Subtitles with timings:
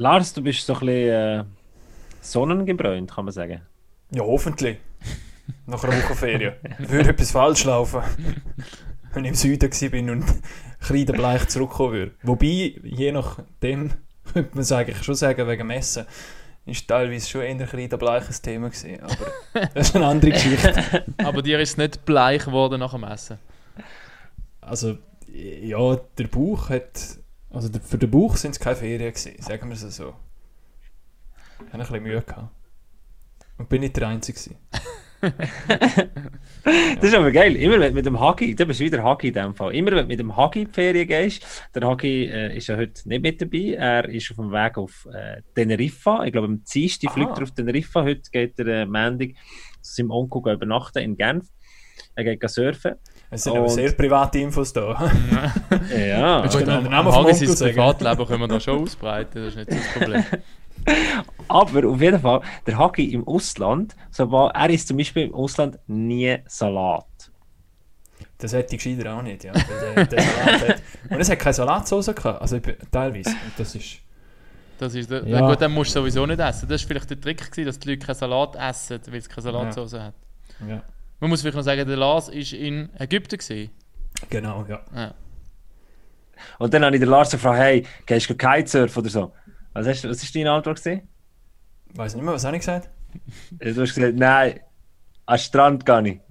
[0.00, 1.44] Lars, du bist so ein bisschen äh,
[2.20, 3.62] sonnengebräunt, kann man sagen.
[4.12, 4.78] Ja, hoffentlich.
[5.66, 6.54] Nach einer Woche Ferien.
[6.78, 8.02] Würde etwas falsch laufen,
[9.12, 10.24] wenn ich im Süden war und
[10.78, 12.12] kreidebleich zurückkommen würde.
[12.22, 13.90] Wobei, je nachdem,
[14.32, 16.06] könnte man sagen, ich schon sagen, wegen Messen,
[16.64, 19.00] ist teilweise schon eher kreidebleich ein Thema gewesen.
[19.00, 21.04] Aber das ist eine andere Geschichte.
[21.18, 23.38] Aber dir ist es nicht bleich geworden nach dem Essen?
[24.60, 24.96] Also,
[25.26, 27.18] ja, der Bauch hat...
[27.50, 30.14] Also für den Bauch sind es keine Ferien gewesen, sagen wir es so.
[31.58, 32.22] Ich hatte ein bisschen Mühe.
[32.22, 32.52] Gehabt.
[33.56, 34.38] Und bin nicht der Einzige.
[35.20, 37.56] das ist aber geil.
[37.56, 39.74] Immer wenn du mit dem Hagi, du bist wieder Hagi in dem Fall.
[39.74, 41.44] Immer wenn mit dem Hagi in die Ferien gehst,
[41.74, 43.74] der Hagi äh, ist ja heute nicht mit dabei.
[43.74, 46.24] Er ist auf dem Weg auf äh, Teneriffa.
[46.24, 48.04] Ich glaube, am Dienstag fliegt er auf Teneriffa.
[48.04, 49.36] Heute geht er äh, Mendig
[49.80, 51.48] zu seinem Onkel übernachten in Genf.
[52.14, 52.94] Er geht surfen.
[53.30, 55.10] Es sind aber sehr private Infos da.
[55.96, 56.42] ja.
[56.42, 57.74] Willst du den Namen vom Onkel sagen?
[57.74, 60.24] Privatleben können wir da schon ausbreiten, das ist nicht das Problem.
[61.48, 65.34] Aber auf jeden Fall, der Hagi im Ausland, so war, er isst zum Beispiel im
[65.34, 67.04] Ausland nie Salat.
[68.38, 69.52] Das hätte ich gescheiter auch nicht, ja.
[69.52, 72.60] Der, der hat, und es hat keine Salatsauce gehabt, also
[72.90, 73.30] teilweise.
[73.30, 73.98] Und das ist...
[74.78, 75.48] Das ist der, ja.
[75.48, 76.68] Gut, dann musst du sowieso nicht essen.
[76.68, 79.42] Das war vielleicht der Trick, gewesen, dass die Leute keinen Salat essen, weil es keine
[79.42, 80.04] Salatsauce ja.
[80.04, 80.14] hat.
[80.68, 80.82] Ja.
[81.20, 83.38] Man muss vielleicht noch sagen, der Lars war in Ägypten.
[83.38, 83.70] Gewesen.
[84.30, 84.80] Genau, ja.
[84.94, 85.14] ja.
[86.58, 89.32] Und dann habe ich den Lars gefragt, hey, gehst du Kitesurf oder so?
[89.72, 90.82] Was, hast, was ist deine Antwort?
[90.82, 91.08] Gewesen?
[91.94, 92.90] Weiß nicht mehr, was habe ich gesagt?
[93.58, 94.60] Du hast gesagt, nein,
[95.26, 96.20] an den Strand gar nicht.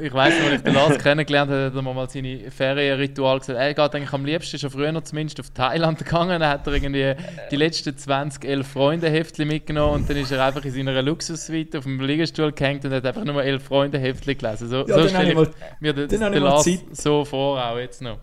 [0.00, 3.58] ich weiß noch, als ich den Lars kennengelernt habe, hat er mal seine Ferienritual gesagt.
[3.58, 6.40] Er geht eigentlich am liebsten schon früher noch zumindest auf Thailand gegangen.
[6.40, 7.14] Dann hat er irgendwie
[7.50, 11.78] die letzten 20 11 Freunde Heftchen mitgenommen und dann ist er einfach in seiner Luxussuite
[11.78, 14.68] auf dem Liegestuhl gehängt und hat einfach nur 11 Freunde Heftchen gelesen.
[14.68, 15.48] So, ja, so stelle ich mal,
[15.80, 16.80] mir den, den Lars Zeit.
[16.92, 18.18] so vor, auch jetzt noch.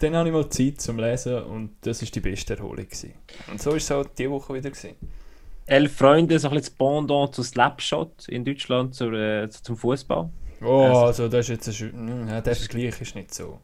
[0.00, 2.84] Dann habe ich mal Zeit zum Lesen und das war die beste Erholung.
[2.84, 3.14] Gewesen.
[3.50, 4.70] Und so war es auch diese Woche wieder.
[4.70, 4.96] Gewesen.
[5.66, 10.28] Elf Freunde, so ein bisschen das Pendant zu Slapshot in Deutschland zur, äh, zum Fußball.
[10.62, 13.60] Oh, also, also das ist jetzt ein, ja, der Vergleich ist nicht so.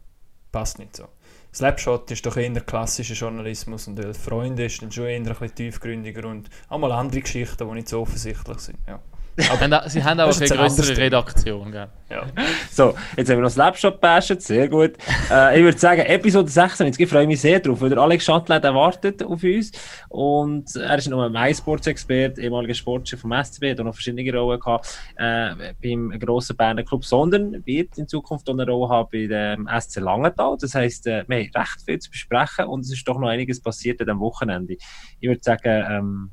[0.51, 1.05] Passt nicht so.
[1.53, 5.55] Slapshot ist doch eher klassischer Journalismus und Elf Freunde ist dann schon eher ein bisschen
[5.55, 8.79] tiefgründiger und auch mal andere Geschichten, die nicht so offensichtlich sind.
[8.87, 9.01] Ja.
[9.49, 11.71] Aber sie haben auch eine größere Redaktion.
[11.71, 11.87] Gell?
[12.09, 12.25] Ja.
[12.69, 14.93] So, jetzt haben wir noch das Laptop bashed, sehr gut.
[15.29, 18.63] Äh, ich würde sagen, Episode 16, ich freue mich sehr drauf, weil der Alex Schattled
[18.63, 19.71] erwartet auf uns.
[20.09, 24.59] Und er ist noch ein MySports-Experte, ehemaliger Sportchef vom SCB, hat auch noch verschiedene Rollen
[24.59, 29.27] gehabt äh, beim grossen Berner Club, sondern wird in Zukunft auch eine Rolle haben bei
[29.27, 30.57] dem SC Langenthal.
[30.59, 33.61] Das heisst, äh, wir haben recht viel zu besprechen und es ist doch noch einiges
[33.61, 34.75] passiert an diesem Wochenende.
[35.19, 36.31] Ich würde sagen, ähm,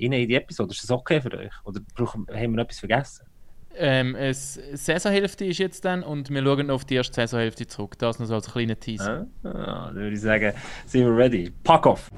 [0.00, 0.72] rein in die Episode.
[0.72, 1.52] Ist das okay für euch?
[1.64, 3.26] Oder brauchen, haben wir noch etwas vergessen?
[3.76, 7.98] Ähm, es, Saisonhälfte ist jetzt dann und wir schauen auf die erste Saisonhälfte zurück.
[7.98, 9.26] Das noch so als kleiner Teaser.
[9.42, 10.52] Ah, ah, dann würde ich sagen,
[10.86, 11.52] sind wir ready.
[11.64, 12.10] Pack off!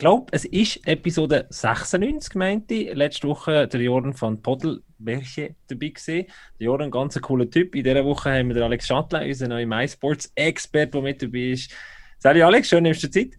[0.00, 2.94] Glaube, es ist Episode 96, meinte ich.
[2.94, 6.26] Letzte Woche der Jordan von Podel welche dabei gewesen.
[6.58, 7.74] Der Jordan, ein ganz cooler Typ.
[7.74, 11.70] In dieser Woche haben wir den Alex Schattler, unseren neuen MySports-Expert, der mit dabei ist.
[12.18, 13.32] Salut Alex, schön, nimmst du Zeit?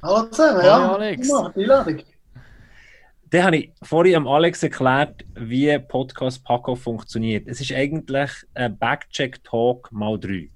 [0.00, 0.80] Hallo zusammen, ja.
[0.80, 1.32] Hallo Alex.
[1.32, 2.02] Einladung.
[3.30, 7.48] Dann habe ich vorhin am Alex erklärt, wie Podcast Paco funktioniert.
[7.48, 10.50] Es ist eigentlich ein Backcheck-Talk mal drei.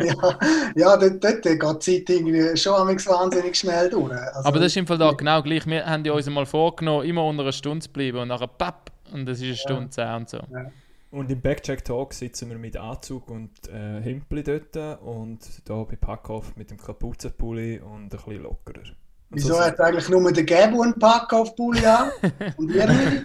[0.00, 0.38] Ja,
[0.74, 4.12] ja, dort, dort geht die Zeit irgendwie schon wahnsinnig schnell durch.
[4.12, 5.66] Also, Aber das ist im Fall da genau gleich.
[5.66, 8.90] Wir haben ja uns mal vorgenommen, immer unter einer Stunde zu bleiben und nachher papp
[9.12, 10.38] und das ist eine Stunde zehn und so.
[10.38, 10.70] Ja.
[11.10, 15.96] Und im Backcheck Talk sitzen wir mit Anzug und äh, Hempli dort und da bei
[15.96, 18.82] Packoff mit dem Kapuzenpulli und ein bisschen lockerer.
[19.30, 22.10] Wieso so hat eigentlich nur der Gabo einen Pack auf Pulli an?
[22.56, 23.24] Und ihr nicht?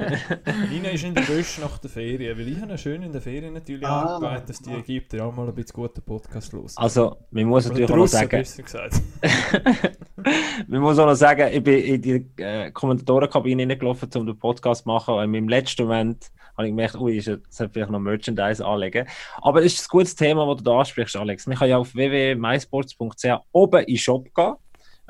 [0.71, 3.53] Nina ist in der Wäsche nach der Ferien, weil ich habe schön in der Ferien
[3.53, 6.75] natürlich ah, angearbeitet, dass die Ägypter auch mal ein bisschen guten Podcast los.
[6.75, 8.43] Also, man muss Oder natürlich auch noch sagen...
[10.67, 14.83] man muss auch noch sagen, ich bin in die äh, Kommentatorenkabine reingelaufen, um den Podcast
[14.83, 17.99] zu machen und in meinem letzten Moment habe ich gemerkt, ui, ich sollte vielleicht noch
[17.99, 19.07] Merchandise anlegen.
[19.41, 21.45] Aber es ist ein gutes Thema, das du da ansprichst, Alex.
[21.45, 24.55] Man kann ja auf www.mysports.ch oben in den Shop gehen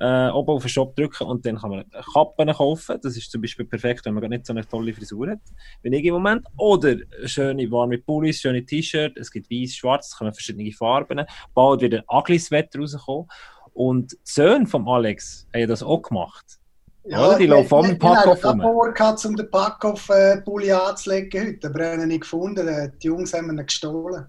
[0.01, 2.97] äh, oben auf den Shop drücken und dann kann man Kappen kaufen.
[3.01, 5.39] Das ist zum Beispiel perfekt, wenn man nicht so eine tolle Frisur hat,
[5.83, 6.47] wie ich im Moment.
[6.57, 6.95] Oder
[7.25, 9.19] schöne warme Pullis, schöne T-Shirts.
[9.19, 11.23] Es gibt weiß, schwarz, es kommen verschiedene Farben.
[11.53, 13.27] Bald wieder ein ugly Wetter rauskommen.
[13.73, 16.59] Und die Söhne von Alex haben das auch gemacht.
[17.03, 17.37] Oder?
[17.37, 18.61] Die laufen vom Packoff rum.
[18.93, 22.91] Ich hatte um den Packoff äh, anzulegen heute, aber er hat ihn nicht gefunden.
[23.01, 24.25] Die Jungs haben ihn gestohlen.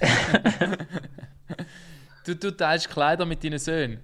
[2.26, 4.00] Du, du teilst Kleider mit deinen Söhnen.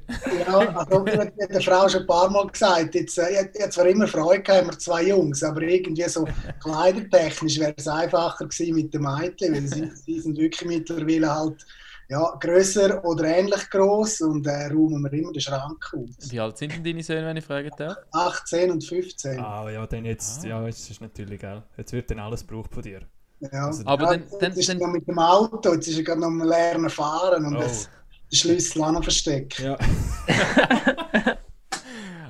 [0.47, 3.25] Ja, also ich habe der Frau schon ein paar Mal gesagt, jetzt, ich
[3.61, 6.25] ich zwar immer Freude gehabt, wir zwei Jungs, aber irgendwie so
[6.63, 11.67] kleidertechnisch wäre es einfacher gewesen mit den Mädchen, weil sie, sie sind wirklich mittlerweile halt
[12.09, 16.31] ja, grösser oder ähnlich groß und äh, räumen wir immer den Schrank aus.
[16.31, 17.97] Wie alt sind denn deine Söhne, wenn ich fragen darf?
[18.13, 19.41] 18 und 15.
[19.41, 21.63] Ah, ja, dann jetzt, ja, jetzt ist natürlich geil.
[21.77, 23.01] Jetzt wird dann alles gebraucht von dir.
[23.41, 23.71] Ja.
[23.87, 26.05] Aber ja, dann- dann- jetzt ist er dann- noch mit dem Auto, jetzt ist er
[26.05, 27.61] gerade noch am Lernen fahren und Oh.
[27.61, 27.89] das,
[28.37, 29.59] Schlüssel auch noch versteckt.
[29.59, 29.77] Ja,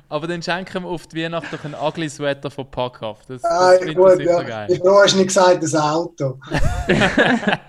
[0.09, 3.19] Aber dann schenken wir auf die Weihnacht doch einen Ugly Sweater von Packoff.
[3.27, 4.43] Das, das Ah, finde ich gut, sicher ja.
[4.43, 4.67] geil.
[4.71, 6.39] Ich froh, hast du nicht gesagt, das Auto.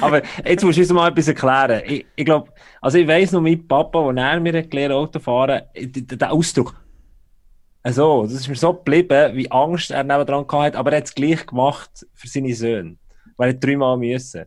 [0.00, 1.82] Aber jetzt musst du uns mal etwas erklären.
[1.86, 2.50] Ich, ich glaube,
[2.80, 6.32] also ich weiss noch, mein Papa, als er mir hat gelernt Auto fahren, der, der
[6.32, 6.74] Ausdruck.
[7.82, 11.14] Also, das ist mir so geblieben, wie Angst er nebendran hatte, aber er hat es
[11.14, 12.96] gleich gemacht für seine Söhne.
[13.36, 14.44] Weil er dreimal müssen.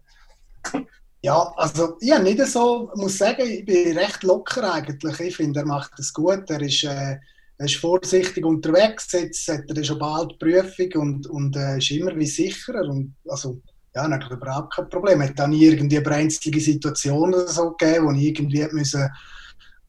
[1.25, 5.19] Ja, also ich habe nicht so, muss sagen, ich bin recht locker eigentlich.
[5.21, 6.49] Ich finde, er macht das gut.
[6.49, 7.17] Er ist, äh,
[7.59, 9.09] ist vorsichtig unterwegs.
[9.13, 12.89] Jetzt hat er schon bald die Prüfung und, und äh, ist immer wie sicherer.
[12.89, 13.61] Und, also,
[13.95, 15.21] ja, er überhaupt kein Problem.
[15.21, 19.07] Er hat dann nie irgendwie brenzlige Situation oder so gegeben, wo ich irgendwie müssen,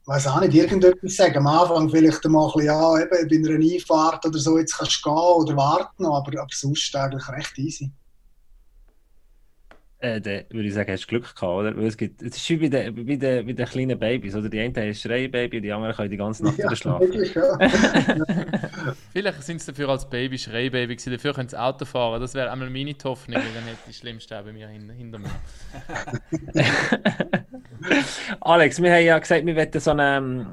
[0.07, 1.39] weiß auch nicht, irgendetwas sagen.
[1.39, 5.05] Am Anfang vielleicht mal ein bisschen, ja, eben bei einer Einfahrt oder so, jetzt kannst
[5.05, 7.91] du gehen oder warten, aber, aber sonst eigentlich recht easy.
[10.05, 11.75] Äh, dann würde ich sagen, hast du Glück gehabt, oder?
[11.75, 14.51] Weil es, gibt, es ist wie bei den, bei den, bei den kleinen Babys, oder?
[14.51, 17.11] Die einen haben ein Schreibaby, die anderen können die ganze Nacht wieder schlafen.
[17.35, 17.59] ja.
[19.15, 22.21] Vielleicht sind sie dafür als Baby Schreibaby gewesen, dafür können sie Auto fahren.
[22.21, 24.93] Das wäre einmal meine Hoffnung, weil dann hätte ich das Schlimmste auch bei mir hinter,
[24.93, 25.31] hinter mir.
[28.43, 30.47] Alex, wir haben ja gesagt, wir wollen so eine, ähm,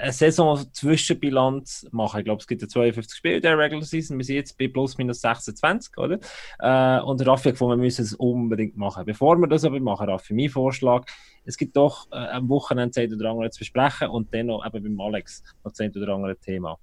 [0.00, 2.18] eine Saison-Zwischenbilanz machen.
[2.20, 4.16] Ich glaube, es gibt ja 52 Spiele in der Regular Season.
[4.18, 6.18] Wir sind jetzt bei plus minus 26, oder?
[6.58, 9.04] Äh, und Raffi hat gefunden, wir müssen es unbedingt machen.
[9.04, 11.04] Bevor wir das aber machen, Raffi, mein Vorschlag,
[11.44, 14.82] es gibt doch äh, am Wochenende eine oder andere zu besprechen und dann noch eben
[14.82, 16.78] beim Alex noch eine oder andere Thema.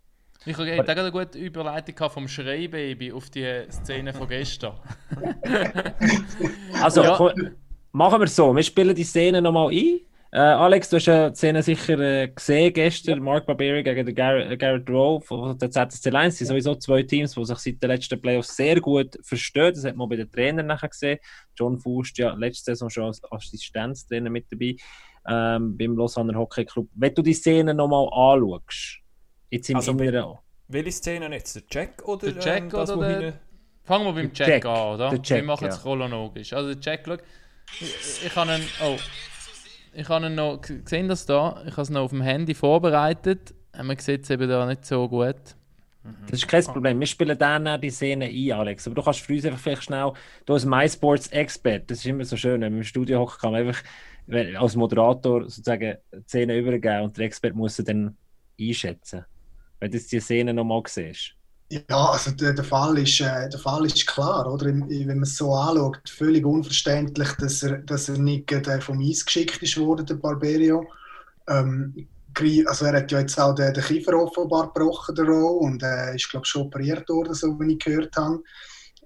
[0.45, 4.73] Ich hatte gerade eine gute Überleitung vom Schreibaby auf die Szene von gestern.
[6.81, 7.15] Also, Ja.
[7.17, 7.31] komm,
[7.91, 8.55] machen wir es so.
[8.55, 9.99] Wir spielen die Szene nochmal ein.
[10.38, 13.24] Äh, Alex, du hast ja die Szene sicher äh, gesehen gestern.
[13.24, 16.34] Mark Barberi gegen den Gar äh, Garrett Rowe von der ZSC Lions.
[16.36, 19.74] Das sind sowieso zwei Teams, die sich seit den letzten Playoffs sehr gut verstehen.
[19.74, 21.18] Das hat man bei den Trainern nachher gesehen.
[21.57, 24.75] John Faust, ja, letzte Saison schon als Assistenztrainer mit dabei
[25.28, 26.88] ähm, beim Lausanne Hockey Club.
[26.94, 29.00] Wenn du die Szene nochmal anschaust,
[29.50, 30.38] jetzt im Also, Inneren.
[30.68, 31.56] welche Szene jetzt?
[31.56, 33.39] Der Jack oder Der Jack ähm, das, oder der- hinten-
[33.86, 34.66] Fangen wir beim Jack, Jack.
[34.66, 35.10] an, oder?
[35.10, 35.81] Der Jack, Wir machen es ja.
[35.81, 36.54] chronologisch.
[36.54, 37.16] Also der Jack, schau,
[37.80, 38.98] ich, ich habe ihn, oh,
[39.94, 41.62] ich habe noch, g- sehen das da?
[41.66, 43.54] Ich habe es noch auf dem Handy vorbereitet.
[43.74, 45.36] Äh, Man sieht es eben da nicht so gut.
[46.30, 47.00] Das ist kein Problem.
[47.01, 48.88] Wir spielen dann die Szene ein, Alex.
[48.88, 50.13] Aber du kannst für uns einfach vielleicht schnell,
[50.45, 53.68] du als MySports-Expert, das ist immer so schön, wenn man im Studio hocken kann, man
[53.68, 53.84] einfach
[54.57, 58.16] als Moderator sozusagen die Szene übergeben und der Expert muss sie dann
[58.60, 59.25] einschätzen.
[59.80, 61.36] Wenn du jetzt die Szene nochmal siehst.
[61.69, 64.67] Ja, also der, der, Fall ist, äh, der Fall ist klar, oder?
[64.67, 69.25] Wenn man es so anschaut, völlig unverständlich, dass er, dass er nicht gerade vom Eis
[69.25, 70.85] geschickt ist worden, der Barberio.
[71.49, 72.07] Ähm,
[72.67, 76.15] also er hat ja jetzt auch den, den Kiefer offenbar gebrochen, der Rowe, und äh,
[76.15, 78.41] ist, glaube ich, schon operiert worden, so wie ich gehört habe.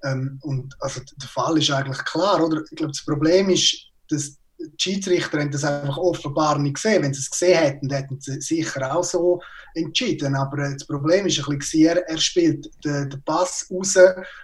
[0.03, 2.61] Ähm, und also der Fall ist eigentlich klar, oder?
[2.69, 4.37] Ich glaube, das Problem ist, dass
[4.67, 7.03] die Schiedsrichter haben das einfach offenbar nicht gesehen.
[7.03, 9.41] Wenn sie es gesehen hätten, hätten sie sicher auch so
[9.75, 10.35] entschieden.
[10.35, 13.97] Aber äh, das Problem ist ein bisschen, er, er spielt den, den Pass raus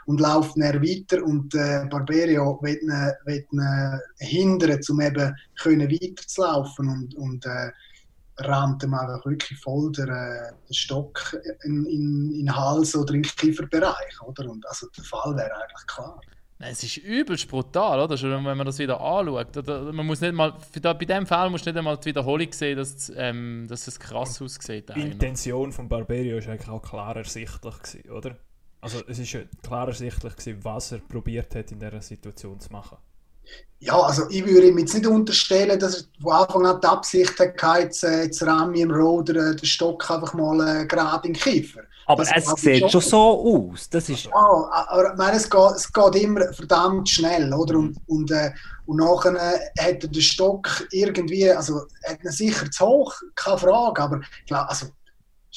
[0.05, 2.89] und läuft dann weiter und äh, Barberio will ihn,
[3.25, 7.71] will ihn hindern, um eben können weiterzulaufen und, und äh,
[8.39, 13.13] rammt ihm einfach wirklich voll den, äh, den Stock in, in, in den Hals oder
[13.13, 14.21] in den Kieferbereich.
[14.21, 14.49] Oder?
[14.49, 16.19] Und also der Fall wäre eigentlich klar.
[16.59, 18.17] Nein, Es ist übelst brutal, oder?
[18.17, 19.55] Schon wenn man das wieder anschaut.
[19.57, 22.51] Oder man muss nicht mal, da, bei dem Fall musst du nicht einmal die Wiederholung
[22.51, 24.89] sehen, dass, ähm, dass es krass aussieht.
[24.95, 25.01] Die.
[25.01, 28.37] Intention von Barberio war eigentlich auch klar ersichtlich, gewesen, oder?
[28.81, 32.71] Also es ist ja klar ersichtlich, gewesen, was er probiert hat, in dieser Situation zu
[32.71, 32.97] machen.
[33.79, 37.39] Ja, also ich würde ihm jetzt nicht unterstellen, dass er von Anfang an die Absicht
[37.39, 41.33] hatte, jetzt, äh, jetzt Rami im Roder äh, den Stock einfach mal äh, gerade in
[41.33, 41.81] den Kiefer.
[42.07, 42.89] Aber Das es sieht schon.
[42.89, 43.19] schon so
[43.71, 43.87] aus.
[43.89, 44.31] Das ist, Ja,
[44.87, 47.77] aber ich meine, es geht, es geht immer verdammt schnell, oder?
[47.77, 48.51] Und, und, äh,
[48.87, 53.57] und nachher äh, hat er den Stock irgendwie, also hat ihn sicher zu hoch, keine
[53.59, 54.87] Frage, aber ich glaube, also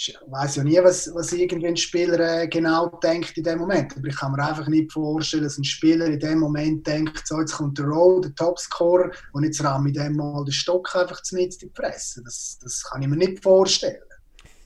[0.08, 3.94] ich weiß ja nie, was, was irgendwie ein Spieler äh, genau denkt in dem Moment.
[3.96, 7.38] Aber ich kann mir einfach nicht vorstellen, dass ein Spieler in dem Moment denkt, so
[7.38, 11.22] jetzt kommt der Rowe, der Topscorer, und jetzt ramme ich dem mal den Stock einfach
[11.22, 12.22] zu in die Fresse.
[12.24, 14.00] Das, das kann ich mir nicht vorstellen.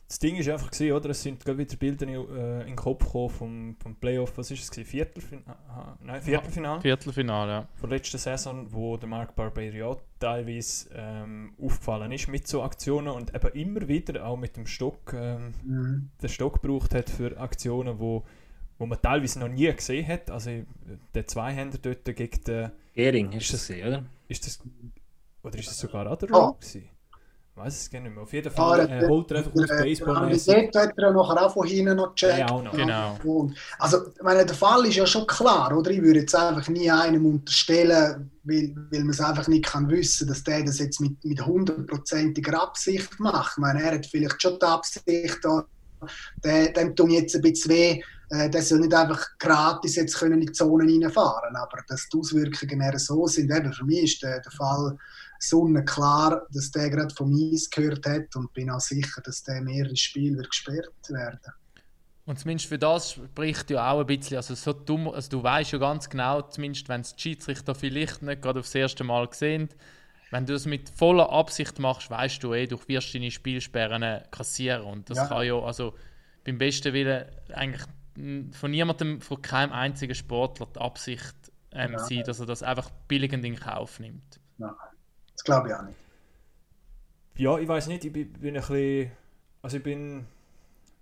[0.07, 1.11] das Ding ist einfach gewesen, oder?
[1.11, 4.53] Es sind gerade wieder Bilder in, äh, in den Kopf gekommen vom, vom Playoff, was
[4.53, 4.89] ist es gewesen?
[4.89, 5.59] Viertelfinale?
[6.01, 6.81] Nein, Viertelfinale?
[6.81, 7.69] Viertelfinale, ja.
[7.75, 13.35] Von letzter Saison, wo der Mark Barberio teilweise ähm, aufgefallen ist mit so Aktionen und
[13.35, 16.11] eben immer wieder auch mit dem Stock, ähm, Mhm.
[16.23, 18.25] den Stock gebraucht hat für Aktionen, wo,
[18.79, 20.31] wo man teilweise noch nie gesehen hat.
[20.31, 20.51] Also
[21.15, 24.05] der Zweihänder dort gegen den, Gering ist das, gewesen, oder?
[24.29, 24.61] ist das,
[25.43, 26.39] oder ist das sogar auch der Ah.
[26.39, 26.89] Roll gewesen?
[27.57, 28.25] Weiß es gar nicht mehr.
[28.25, 30.99] Auf jeden Ah, Fall der- äh, holt er einfach aus Der- baseball der Dort hat
[30.99, 32.39] er nachher auch von hinten noch gecheckt.
[32.39, 32.73] Ja, auch noch.
[32.77, 33.17] Genau.
[33.23, 35.89] Und, also, ich meine, der Fall ist ja schon klar, oder?
[35.93, 40.27] Ich würde jetzt einfach nie einem unterstellen, weil, weil man es einfach nicht kann wissen,
[40.27, 43.53] dass der das jetzt mit, mit hundertprozentiger Absicht macht.
[43.53, 45.65] Ich meine, er hat vielleicht schon die Absicht, da,
[46.43, 50.41] der, dem tun jetzt ein bisschen weh, äh, der soll nicht einfach gratis jetzt können
[50.41, 54.23] in die Zone reinfahren aber dass die Auswirkungen eher so sind, eben für mich ist
[54.23, 54.97] der, der Fall
[55.49, 59.97] sonnenklar, dass der gerade vom Eis gehört hat und bin auch sicher, dass der mehrere
[59.97, 61.53] Spiele gesperrt werden.
[62.27, 65.73] Und zumindest für das spricht ja auch ein bisschen, also so dumm, also du weißt
[65.73, 69.69] ja ganz genau, zumindest wenn es die Schiedsrichter vielleicht nicht gerade aufs erste Mal sehen,
[70.31, 74.83] wenn du es mit voller Absicht machst, weißt du eh, du wirst deine Spielsperren kassieren.
[74.83, 75.27] Und das Ja.
[75.29, 75.95] kann ja, also
[76.45, 77.85] beim besten Willen eigentlich
[78.53, 81.35] von niemandem, von keinem einzigen Sportler die Absicht
[81.73, 81.99] ähm, Ja.
[81.99, 84.41] sein, dass er das einfach billigend in Kauf nimmt.
[85.35, 85.97] Das glaube ich auch nicht.
[87.37, 89.11] Ja, ich weiß nicht, ich bin, bin ein bisschen.
[89.63, 90.27] Also ich bin.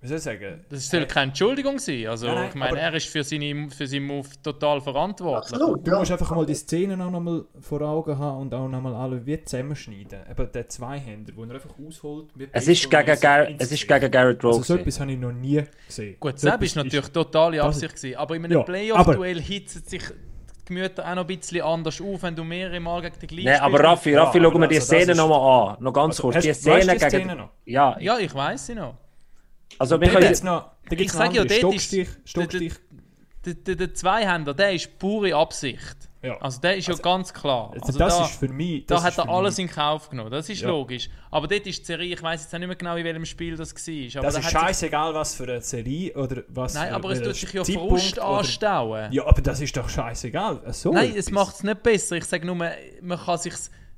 [0.01, 0.65] Wie soll ich sagen?
[0.69, 2.09] Das soll keine Entschuldigung sein.
[2.09, 5.53] Also, Nein, nein, ich meine, er ist für, seine, für seinen Move total verantwortlich.
[5.53, 5.87] Absolut.
[5.87, 5.99] Du ja.
[6.01, 9.45] musst einfach mal die Szenen auch nochmal vor Augen haben und auch nochmal alle wie
[9.45, 10.23] zusammenschneiden.
[10.29, 12.31] Eben der Zweihänder, wo er einfach ausholt.
[12.51, 14.57] Es ist gegen, Gar es ist gegen Garrett Rowe.
[14.57, 16.17] Also so etwas habe ich noch nie gesehen.
[16.19, 18.17] Gut, so das ist natürlich totale Absicht gewesen.
[18.17, 20.03] Aber in einem Ja, Playoff-Duell hitzen sich
[20.69, 23.45] die Gemüter auch noch ein bisschen anders auf, wenn du mehrere Mal gegen den gleichen
[23.47, 23.81] Nein, aber.
[23.83, 25.83] Raffi, Ja, Raffi, aber schauen wir die also das Szene nochmal an.
[25.83, 26.37] Noch ganz Also, kurz.
[26.37, 27.11] hast- Die weißt du Szene die gegen.
[27.11, 27.51] Szene noch?
[27.65, 28.95] Ja, Ja, ich weiß sie noch.
[29.79, 31.81] also wir Da es noch, da gibt's Ich noch sag ja, dort
[32.25, 32.73] Stockstich.
[33.45, 35.97] Der, der, der Zweihänder, der ist pure Absicht.
[36.23, 36.37] Ja.
[36.41, 37.71] Also der ist ja ganz klar.
[37.73, 38.87] Also Also das da, ist für mich.
[38.87, 40.31] da das hat er alles mich- in Kauf genommen.
[40.31, 40.69] Das ist Ja.
[40.69, 41.11] logisch.
[41.33, 43.75] Aber dort ist die Serie, ich weiß jetzt nicht mehr genau, in welchem Spiel das
[43.75, 44.19] war.
[44.21, 47.23] Aber Das da ist scheißegal, was für eine Serie oder was Nein, für aber es
[47.23, 49.13] tut sich ja Frust anstauen.
[49.13, 50.63] Ja, aber das ist doch scheißegal.
[50.73, 51.31] So Nein, es etwas.
[51.33, 52.17] macht es nicht besser.
[52.17, 53.55] Ich sage nur, man kann sich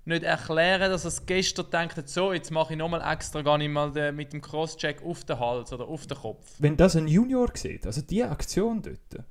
[0.06, 3.90] nicht erklären, dass es gestern denkt, so, jetzt mache ich nochmal extra, gar nicht mal
[3.90, 6.46] den, mit dem Crosscheck auf den Hals oder auf den Kopf.
[6.58, 9.24] wenn das ein Junior sieht, also die Aktion dort,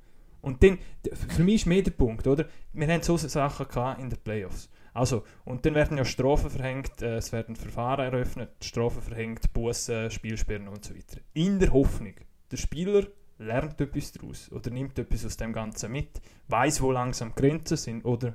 [0.44, 0.78] und dann,
[1.12, 2.44] für mich ist mehr der Punkt, oder?
[2.74, 3.66] Wir haben so Sachen
[3.98, 4.68] in den Playoffs.
[4.92, 10.10] Also, und dann werden ja Strafen verhängt, äh, es werden Verfahren eröffnet, Strafen verhängt, Bussen,
[10.10, 11.20] Spielsperren und so weiter.
[11.32, 12.14] In der Hoffnung,
[12.50, 13.06] der Spieler
[13.38, 18.04] lernt etwas daraus oder nimmt etwas aus dem Ganzen mit, weiß, wo langsam Grenzen sind
[18.04, 18.34] oder,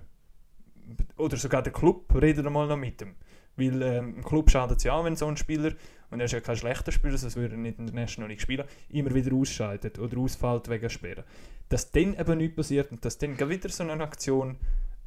[1.15, 3.15] oder sogar der Club redet einmal noch mit ihm.
[3.55, 5.73] Weil ähm, im Club schadet es ja auch, wenn so ein Spieler,
[6.09, 8.41] und er ist ja kein schlechter Spieler, sonst würde er nicht in der National League
[8.41, 11.23] spielen, immer wieder ausscheidet oder ausfällt wegen Sperren.
[11.69, 14.57] Dass dann eben nichts passiert und dass dann wieder so eine Aktion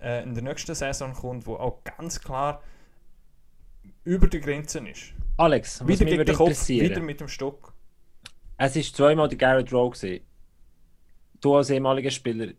[0.01, 2.63] äh, in der nächsten Saison kommt, wo auch ganz klar
[4.05, 5.13] über die Grenzen ist.
[5.37, 7.73] Alex, Wieder mich gegen würde den Kopf, wieder mit dem Stock.
[8.57, 10.25] Es ist zweimal der Garrett Rowe gewesen.
[11.41, 12.53] Du als ehemaliger Spieler,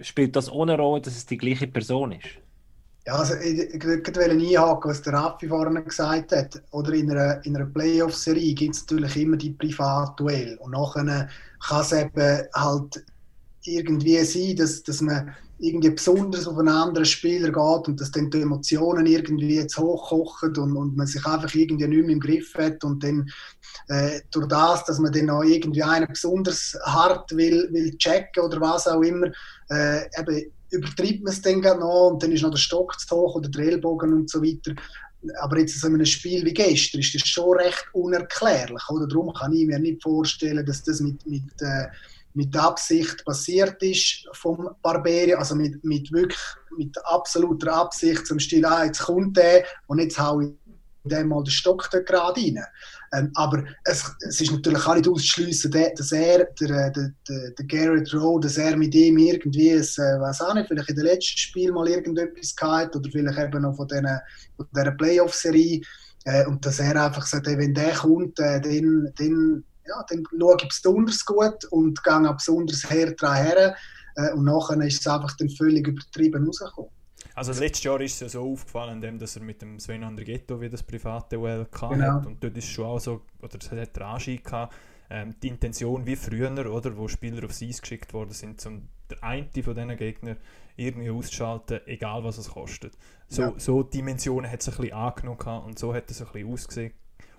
[0.00, 2.28] spielt das ohne Rolle, dass es die gleiche Person ist?
[3.06, 6.62] Ja, also ich, ich wollte einhaken, was der Raffi vorhin gesagt hat.
[6.70, 10.56] Oder in einer, in einer Playoff-Serie gibt es natürlich immer die Privatduell.
[10.58, 11.28] Und nachher
[11.60, 13.04] kann es eben halt
[13.64, 18.30] irgendwie sein, dass, dass man irgendwie besonders auf einen anderen Spieler geht und dass dann
[18.30, 22.54] die Emotionen irgendwie jetzt hochkochen und, und man sich einfach irgendwie nicht mehr im Griff
[22.54, 23.30] hat und dann
[23.88, 28.60] äh, durch das, dass man dann noch irgendwie einen besonders hart will, will checken oder
[28.60, 29.28] was auch immer,
[29.70, 33.36] äh, eben übertreibt man es dann noch und dann ist noch der Stock zu hoch
[33.36, 34.74] oder der Ellbogen und so weiter.
[35.40, 38.82] Aber jetzt in so einem Spiel wie gestern ist das schon recht unerklärlich.
[38.90, 39.06] Oder?
[39.06, 41.86] Darum kann ich mir nicht vorstellen, dass das mit, mit, äh,
[42.34, 46.40] mit Absicht passiert ist vom Barbarian, also mit, mit wirklich
[46.76, 50.50] mit absoluter Absicht zum Stil, ah, jetzt kommt der und jetzt hau ich
[51.04, 52.64] dem mal den Stock da gerade rein.
[53.12, 57.66] Ähm, aber es, es ist natürlich auch nicht auszuschliessen, dass er, der, der, der, der
[57.66, 61.04] Garrett Rowe, dass er mit ihm irgendwie, ein, äh, weiß auch nicht, vielleicht in dem
[61.04, 64.08] letzten Spiel mal irgendetwas gehabt oder vielleicht eben noch von, diesen,
[64.56, 65.82] von dieser Playoff-Serie
[66.24, 70.24] äh, und dass er einfach sagt, hey, wenn der kommt, äh, dann, dann, ja, dann
[70.38, 73.76] schaue ich besonders gut und gehe auch besonders her dran her
[74.16, 76.90] äh, und nachher ist es einfach dann völlig übertrieben rausgekommen.
[77.34, 80.60] Also letztes Jahr ist es ja so aufgefallen, indem dass er mit dem Sven Andrighetto
[80.60, 82.06] wie das private gehabt Genau.
[82.14, 82.26] hat.
[82.26, 84.72] Und dort ist schon auch so, oder es hat der Anschein gehabt,
[85.10, 89.22] ähm, die Intention wie früher, oder, wo Spieler aufs Eis geschickt worden sind, um der
[89.22, 90.36] eine von diesen Gegnern
[90.76, 92.96] irgendwie auszuschalten, egal was es kostet.
[93.28, 93.54] So, Ja.
[93.58, 96.92] so Dimensionen hat es ein bisschen angenommen und so hat es ein bisschen ausgesehen.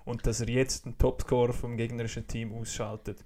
[0.05, 3.25] Und dass er jetzt den Topscorer vom gegnerischen Team ausschaltet.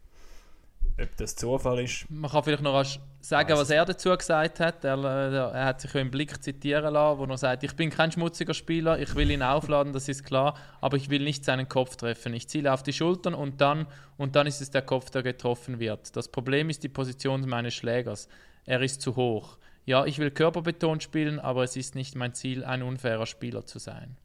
[1.02, 2.10] Ob das Zufall ist?
[2.10, 2.84] Man kann vielleicht noch
[3.22, 4.84] sagen, was er dazu gesagt hat.
[4.84, 8.12] Er, äh, er hat sich im Blick zitieren lassen, wo er sagt, ich bin kein
[8.12, 11.96] schmutziger Spieler, ich will ihn aufladen, das ist klar, aber ich will nicht seinen Kopf
[11.96, 12.34] treffen.
[12.34, 15.80] Ich ziele auf die Schultern und dann, und dann ist es der Kopf, der getroffen
[15.80, 16.16] wird.
[16.18, 18.28] Das Problem ist die Position meines Schlägers.
[18.66, 19.58] Er ist zu hoch.
[19.86, 23.80] Ja, ich will körperbetont spielen, aber es ist nicht mein Ziel, ein unfairer Spieler zu
[23.80, 24.18] sein.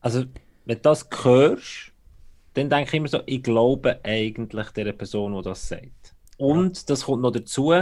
[0.00, 0.24] Also,
[0.64, 1.92] wenn du das hörst,
[2.54, 6.14] dann denke ich immer so, ich glaube eigentlich der Person, die das sagt.
[6.36, 6.82] Und ja.
[6.86, 7.72] das kommt noch dazu,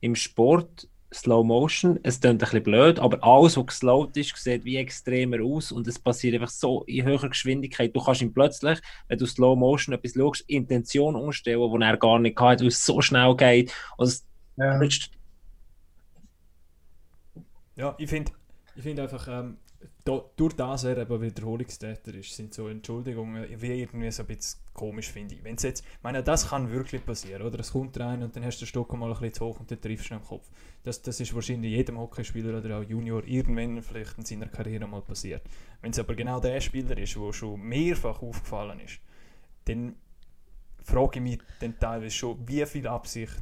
[0.00, 4.64] im Sport Slow Motion, es klingt ein bisschen blöd, aber alles, was geslowt ist, sieht
[4.64, 7.94] wie extremer aus und es passiert einfach so in höherer Geschwindigkeit.
[7.94, 12.20] Du kannst ihm plötzlich, wenn du Slow Motion etwas schaust, Intention umstellen, die er gar
[12.20, 13.74] nicht hat, weil es so schnell geht.
[13.96, 14.24] Und es
[14.56, 14.80] ja.
[17.76, 18.32] ja, ich finde
[18.76, 19.56] ich find einfach, ähm,
[20.36, 25.10] durch das er eben Wiederholungstäter ist, sind so Entschuldigungen wie irgendwie so ein bisschen komisch,
[25.10, 25.44] finde ich.
[25.44, 27.60] Wenn's jetzt, meine, das kann wirklich passieren, oder?
[27.60, 29.70] Es kommt rein und dann hast du den Stock mal ein bisschen zu hoch und
[29.70, 30.48] dann triffst du ihn am Kopf.
[30.82, 35.02] Das, das ist wahrscheinlich jedem Hockeyspieler oder auch Junior irgendwann vielleicht in seiner Karriere mal
[35.02, 35.42] passiert.
[35.82, 39.00] Wenn es aber genau der Spieler ist, der schon mehrfach aufgefallen ist,
[39.64, 39.96] dann
[40.82, 43.40] frage ich mich dann teilweise schon, wie viel Absicht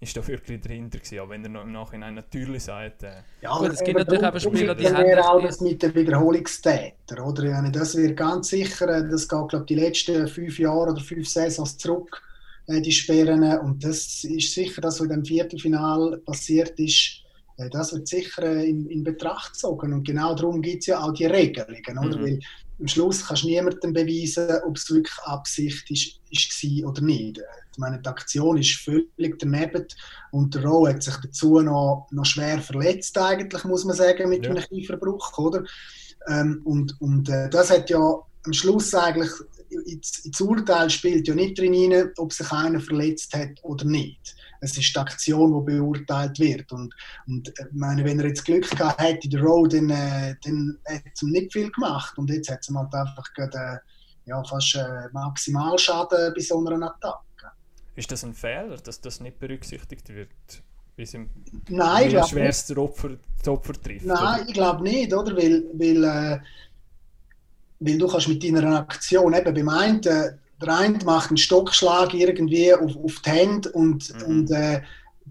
[0.00, 3.02] ist da wirklich dahinter gewesen, auch wenn er noch im Nachhinein natürlich sagt.
[3.02, 5.10] Äh, ja, aber es gibt natürlich eben Spieler, die haben...
[5.10, 7.44] Das auch das mit den Wiederholungstäter, oder?
[7.44, 11.28] Ja, das wird ganz sicher, äh, das geht, glaube die letzten fünf Jahre oder fünf
[11.28, 12.22] Saisons zurück,
[12.68, 17.22] äh, die Sperren, und das ist sicher, dass was in dem Viertelfinal passiert ist,
[17.58, 19.92] äh, das wird sicher äh, in, in, Betracht gezogen.
[19.92, 22.18] Und genau darum gibt es ja auch die Regelungen, oder?
[22.18, 22.24] Mhm.
[22.24, 22.40] Weil
[22.80, 27.40] am Schluss kannst du niemandem beweisen, ob es wirklich Absicht ist, ist oder nicht.
[27.72, 29.86] Ich meine, die Aktion ist völlig daneben
[30.30, 34.44] und der Rowe hat sich dazu noch, noch schwer verletzt, eigentlich, muss man sagen, mit
[34.44, 34.50] ja.
[34.50, 35.64] einem Kieferbruch, oder?
[36.28, 39.30] Ähm, und und äh, das hat ja am Schluss eigentlich
[39.86, 44.76] ins, ins Urteil spielt ja nicht drin, ob sich einer verletzt hat oder nicht es
[44.76, 46.72] ist die Aktion, die beurteilt wird.
[46.72, 46.94] Und,
[47.26, 51.02] und äh, meine, wenn er jetzt Glück gehabt hätte, der Road, dann, äh, dann hat
[51.14, 52.16] es nicht viel gemacht.
[52.18, 56.86] Und jetzt hat es halt einfach gerade, äh, ja, fast äh, Maximalschaden bei so einer
[56.86, 57.52] Attacke.
[57.96, 60.28] Ist das ein Fehler, dass das nicht berücksichtigt wird?
[60.96, 61.30] Es im
[61.68, 64.04] Nein, schwerste Opfer, das Opfer trifft?
[64.04, 64.48] Nein, oder?
[64.48, 65.36] ich glaube nicht, oder?
[65.36, 66.40] Weil, weil, äh,
[67.78, 70.00] weil du kannst mit deiner Aktion eben beim einen
[70.60, 74.22] der eine macht einen Stockschlag irgendwie auf, auf die Hände und, mhm.
[74.24, 74.80] und äh,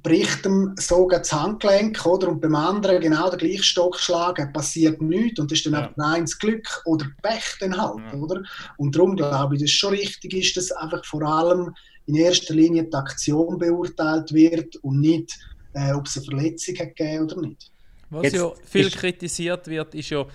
[0.04, 2.30] bricht ihm so das Handgelenk, oder?
[2.30, 5.88] Und beim anderen genau der gleiche Stockschlag, passiert nichts und das ist dann ja.
[5.88, 8.20] einfach eins Glück oder Pech dann halt, ja.
[8.20, 8.44] oder?
[8.78, 11.74] Und darum glaube ich, dass es schon richtig ist, dass einfach vor allem
[12.06, 15.38] in erster Linie die Aktion beurteilt wird und nicht,
[15.74, 17.72] äh, ob es eine Verletzung hat gegeben oder nicht.
[18.10, 20.26] Was Jetzt ja viel kritisiert wird, ist ja,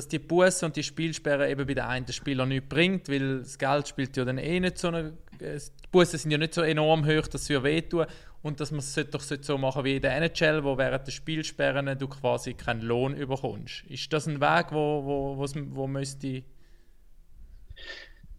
[0.00, 3.58] dass die Busse und die Spielsperre eben bei den einen Spieler nichts bringt, weil das
[3.58, 5.12] Geld spielt ja dann eh nicht so eine.
[5.38, 8.06] Die Busse sind ja nicht so enorm hoch, dass sie wehtun.
[8.42, 11.98] Und dass man es doch so machen wie in der NHL, wo während der Spielsperren
[11.98, 13.84] du quasi keinen Lohn überkommst.
[13.88, 16.42] Ist das ein Weg, wo, wo, wo müsste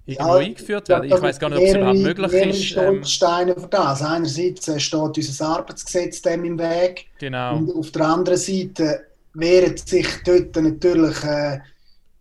[0.07, 1.11] irgendwo ja, eingeführt werden?
[1.11, 2.63] Ich weiß gar nicht, ob es überhaupt möglich ist.
[2.63, 4.01] Stolpersteine ähm, für das.
[4.01, 7.05] Einerseits äh, steht unser Arbeitsgesetz dem im Weg.
[7.19, 7.57] Genau.
[7.57, 11.59] Und auf der anderen Seite wehren sich dort natürlich äh,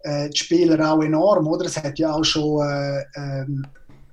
[0.03, 1.66] äh, die Spieler auch enorm, oder?
[1.66, 3.66] Es hat ja auch schon, äh, ähm,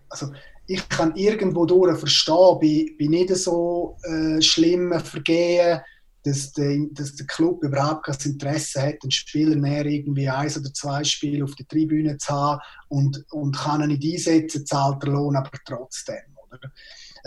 [0.10, 0.32] also
[0.68, 5.80] ich kann irgendwo durch verstehen, bei, bei nicht so äh, schlimmen Vergehen,
[6.24, 10.74] dass, de, dass der Club überhaupt kein Interesse hat, den Spieler mehr irgendwie eins oder
[10.74, 15.12] zwei Spiele auf der Tribüne zu haben und, und kann ihn nicht einsetzen, zahlt der
[15.12, 16.70] Lohn aber trotzdem, oder?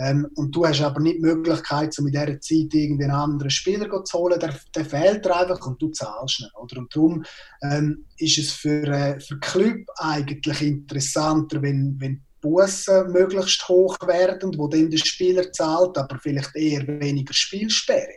[0.01, 4.03] Ähm, und du hast aber nicht die Möglichkeit, um in dieser Zeit irgendeinen anderen Spieler
[4.03, 6.47] zu holen, der, der fehlt dir einfach und du zahlst ihn.
[6.59, 6.79] Oder?
[6.79, 7.23] Und darum
[7.61, 14.57] ähm, ist es für, äh, für Club eigentlich interessanter, wenn, wenn Bussen möglichst hoch werden,
[14.57, 18.07] wo dann der Spieler zahlt, aber vielleicht eher weniger Spielsperren.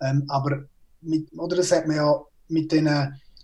[0.00, 0.64] Ähm, aber
[1.02, 2.88] mit, oder das hat man ja mit den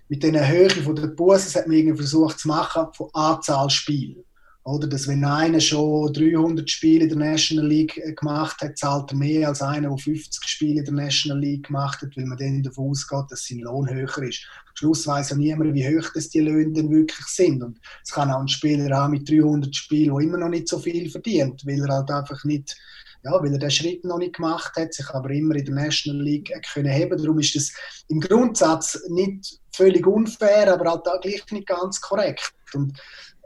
[0.09, 4.25] mit den Höhe von der Bussen hat man irgendwie versucht zu machen von Anzahl Spielen.
[4.71, 9.11] Oder dass wenn einer schon 300 Spiele in der National League äh, gemacht hat, zahlt
[9.11, 12.39] er mehr als einer, der 50 Spiele in der National League gemacht hat, weil man
[12.39, 14.47] dann davon ausgeht, dass sein Lohn höher ist.
[14.69, 17.63] Am Schluss weiß ja niemand, wie hoch das die Löhne denn wirklich sind.
[17.63, 20.79] Und es kann auch ein Spieler haben mit 300 Spielen, der immer noch nicht so
[20.79, 22.77] viel verdient, weil er halt einfach nicht,
[23.25, 26.23] ja, weil er den Schritt noch nicht gemacht hat, sich aber immer in der National
[26.23, 27.19] League können heben.
[27.19, 27.73] Darum ist das
[28.07, 32.53] im Grundsatz nicht völlig unfair, aber halt auch gleich nicht ganz korrekt.
[32.73, 32.97] Und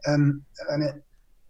[0.06, 1.02] ähm, eine,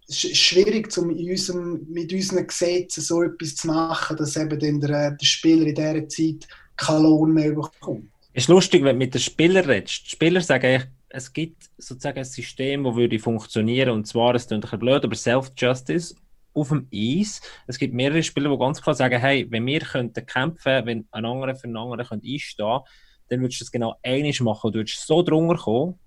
[0.08, 5.26] schwierig, zum unserem, mit unseren Gesetzen so etwas zu machen, dass eben dann der, der
[5.26, 8.10] Spieler in dieser Zeit keinen Lohn mehr bekommt.
[8.32, 10.06] Es ist lustig, wenn du mit den Spielern redest.
[10.06, 14.64] Die Spieler sagen, es gibt sozusagen ein System, das würde funktionieren und zwar, es klingt
[14.64, 16.16] ein bisschen blöd, aber Self-Justice
[16.52, 17.40] auf dem Eis.
[17.66, 21.24] Es gibt mehrere Spieler, die ganz klar sagen, hey, wenn wir könnten kämpfen, wenn ein
[21.24, 22.80] anderer für einen anderen könnte einstehen,
[23.28, 24.72] dann würdest du das genau einig machen.
[24.72, 25.98] Du würdest so drunter kommen,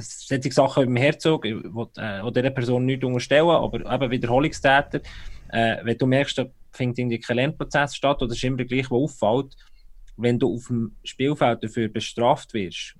[0.00, 5.00] solche Sachen im Herzog, die äh, dieser Person nicht unterstellen, aber eben Wiederholungstäter,
[5.50, 8.90] äh, wenn du merkst, da findet irgendwie kein Lernprozess statt oder es ist immer gleich,
[8.90, 9.56] was auffällt,
[10.16, 12.94] wenn du auf dem Spielfeld dafür bestraft wirst,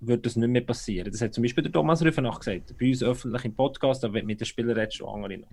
[0.00, 1.10] wird das nicht mehr passieren.
[1.10, 4.40] Das hat zum Beispiel der Thomas Rüfenach gesagt, bei uns öffentlich im Podcast, aber mit
[4.40, 5.48] den Spielern redest du andere noch.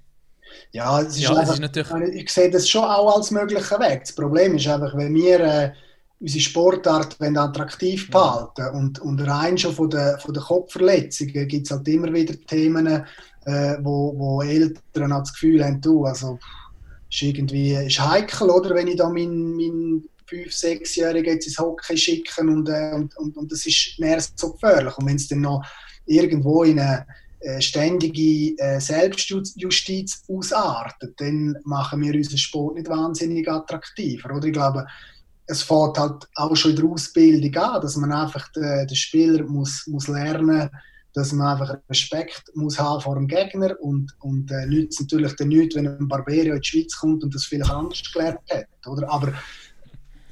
[0.72, 2.16] Ja, es ist, ja, einfach, ist natürlich...
[2.16, 4.02] ich sehe das schon auch als möglichen Weg.
[4.02, 5.72] Das Problem ist einfach, wenn wir äh,
[6.20, 11.66] unsere Sportart wenn attraktiv behalten und, und rein schon von den von der Kopfverletzungen gibt
[11.66, 16.40] es halt immer wieder Themen, äh, wo, wo Eltern das Gefühl haben, du, also
[17.10, 21.98] ist irgendwie ist heikel, oder, wenn ich da meinen mein 5-, 6-Jährigen jetzt ins Hockey
[21.98, 24.98] schicken und, äh, und, und, und, das ist näher so gefährlich.
[24.98, 25.64] Und wenn es dann noch
[26.06, 27.06] irgendwo in eine
[27.40, 34.36] äh, ständige äh, Selbstjustiz ausartet, dann machen wir unseren Sport nicht wahnsinnig attraktiver.
[34.36, 34.88] Oder ich glaube,
[35.48, 39.44] es fängt halt auch schon in der Ausbildung an, dass man einfach den, den Spieler
[39.44, 40.70] muss, muss lernen
[41.16, 45.48] dass man einfach Respekt muss haben vor dem Gegner und, und äh, nützt natürlich dann
[45.48, 48.66] nichts, wenn ein Barberio in die Schweiz kommt und das vielleicht anders gelernt hat.
[48.86, 49.10] Oder?
[49.10, 49.34] Aber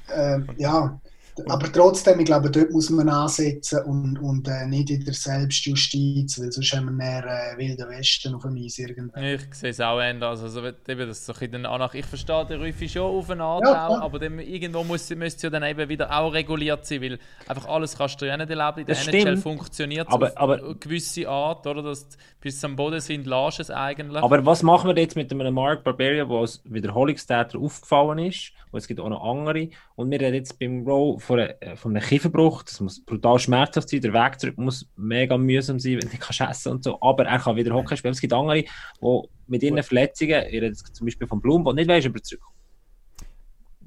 [0.08, 1.00] äh, ja,
[1.48, 6.40] aber trotzdem, ich glaube, dort muss man ansetzen und, und äh, nicht in der Selbstjustiz,
[6.40, 9.24] weil sonst haben wir mehr äh, Wilde Westen auf dem Eis irgendwann.
[9.24, 10.42] Ich sehe es auch anders.
[10.42, 14.00] Also, eben, das so Anach ich verstehe den Rüffi schon auf eine Art, ja, auch,
[14.00, 17.66] aber dann, irgendwo muss, müsste es ja dann eben wieder auch reguliert sein, weil einfach
[17.66, 18.80] alles kannst du ja nicht erlauben.
[18.80, 19.42] In der das NHL stimmt.
[19.42, 21.82] funktioniert aber, auf aber, eine gewisse Art, oder?
[21.82, 22.06] Dass
[22.40, 24.22] bis am Boden sind, lässt es eigentlich.
[24.22, 28.78] Aber was machen wir jetzt mit einem Mark Barberia, der als Wiederholungstäter aufgefallen ist, und
[28.78, 31.96] es gibt auch noch andere, und wir reden jetzt beim Row von, einer, äh, von
[31.96, 36.08] einem Kieferbruch, das muss brutal schmerzhaft sein, der Weg zurück muss mega mühsam sein, wenn
[36.08, 38.12] du nicht essen und so, aber er kann wieder Hockey spielen.
[38.12, 42.22] Es gibt andere, die mit ihren Verletzungen, zum Beispiel vom Blum, nicht weißt, ob er
[42.22, 42.54] zurückkommt.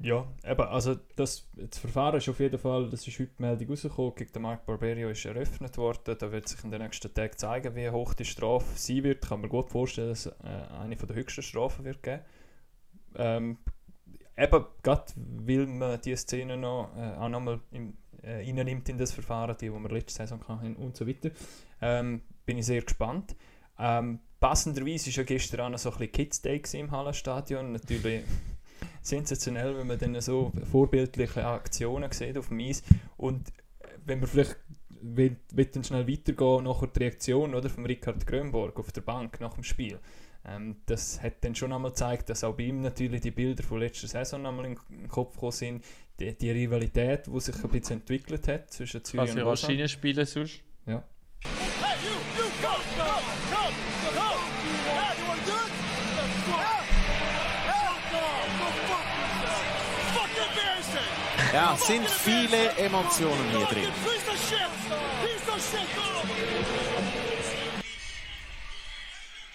[0.00, 3.68] Ja, eben, also das, das Verfahren ist auf jeden Fall, das ist heute die Meldung
[3.70, 7.36] rausgekommen, gegen den Marc Barberio ist eröffnet worden, da wird sich in den nächsten Tagen
[7.36, 9.26] zeigen, wie hoch die Strafe sein wird.
[9.26, 12.22] Kann mir gut vorstellen, dass es äh, eine der höchsten Strafen wird geben.
[13.16, 13.58] Ähm,
[14.38, 17.60] eben, gerade weil man diese Szene noch äh, auch nochmal
[18.22, 21.30] äh, in das Verfahren, die, die wir letzte Saison hatten und so weiter,
[21.80, 23.36] ähm, bin ich sehr gespannt.
[23.78, 27.72] Ähm, passenderweise war ja gestern auch noch so ein bisschen Kids Day im Hallenstadion.
[27.72, 28.24] Natürlich
[29.02, 32.82] sensationell, wenn man dann so vorbildliche Aktionen sieht auf dem Eis.
[33.16, 33.52] Und
[34.04, 34.56] wenn man vielleicht
[35.00, 39.40] will, will dann schnell weitergehen, nachher die Reaktion oder, von Richard Grönborg auf der Bank
[39.40, 39.98] nach dem Spiel.
[40.48, 43.80] Ähm, das hat dann schon einmal gezeigt, dass auch bei ihm natürlich die Bilder von
[43.80, 45.84] letzter Saison einmal in den Kopf gekommen sind.
[46.18, 49.50] Die, die Rivalität, die sich ein bisschen entwickelt hat zwischen Zürich und Lausanne.
[49.50, 50.60] Maschinen spielen sonst?
[50.86, 51.04] Ja.
[61.52, 63.88] Ja, sind viele Emotionen hier drin.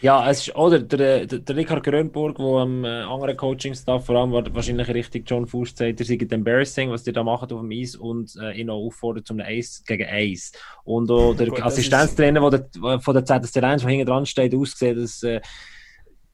[0.03, 4.17] Ja, es ist, oder der, der, der Richard Grönburg, der am äh, anderen Coaching-Staff, vor
[4.17, 7.71] allem wahrscheinlich richtig John Fuß sagt, er sei embarrassing, was die da machen auf dem
[7.71, 10.51] Eis und äh, ihn auch auffordert zum Eis gegen Eis.
[10.83, 15.23] Und auch der Gut, Assistenztrainer, der von der ZSC1, der hinten dran steht, aussieht, dass
[15.23, 15.39] äh,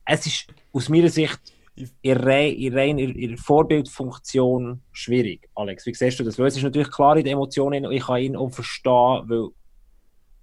[0.04, 1.40] es ist aus meiner Sicht
[2.02, 5.48] in rein Vorbildfunktion schwierig.
[5.54, 6.40] Alex, wie siehst du das?
[6.40, 9.50] Weil es ist natürlich klar in den Emotionen, ich kann ihn auch verstehen, weil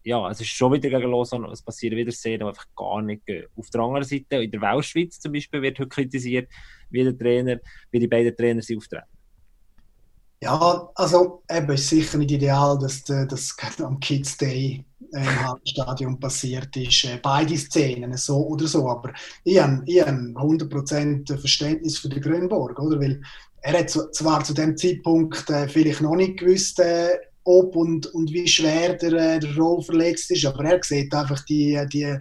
[0.06, 3.26] ja, es ist schon wieder gegen Lausanne, es passieren wieder Szenen, die einfach gar nicht
[3.26, 3.46] gehen.
[3.56, 6.48] Auf der anderen Seite, in der Weltschweiz zum Beispiel, wird heute kritisiert,
[6.90, 7.58] wie der Trainer,
[7.90, 9.02] wie die beiden Trainer sie auftreten.
[10.40, 16.20] Ja, also eben ist sicher nicht ideal, dass das am Kids Day äh, im Stadion
[16.20, 17.04] passiert ist.
[17.04, 18.88] Äh, beide Szenen, so oder so.
[18.88, 23.00] Aber ich habe, ich habe 100% Verständnis für den Grünborg, oder?
[23.00, 23.20] Weil
[23.62, 27.16] er hat zwar zu dem Zeitpunkt äh, vielleicht noch nicht gewusst, äh,
[27.46, 30.44] ob und, und wie schwer der, äh, der Roll verletzt ist.
[30.44, 32.16] Aber er sieht einfach die, die,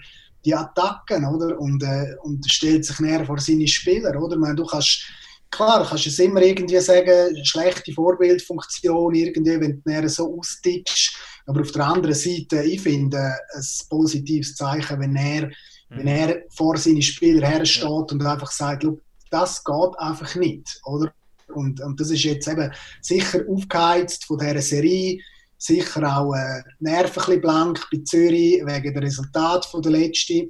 [0.45, 1.59] die Attacken oder?
[1.59, 4.15] Und, äh, und stellt sich näher vor seine Spieler.
[4.21, 4.37] Oder?
[4.37, 5.03] meine, du kannst,
[5.49, 11.17] klar, kannst es immer irgendwie sagen, schlechte Vorbildfunktion, irgendwie, wenn du näher so austickst.
[11.47, 15.51] Aber auf der anderen Seite, ich finde ein positives Zeichen, wenn er, mhm.
[15.89, 18.85] wenn er vor seine Spieler hersteht und einfach sagt,
[19.31, 20.79] das geht einfach nicht.
[20.85, 21.11] Oder?
[21.55, 25.19] Und, und das ist jetzt eben sicher aufgeheizt von dieser Serie,
[25.57, 30.49] sicher auch äh, Nerven blank bei Zürich wegen der Resultat von der letzten.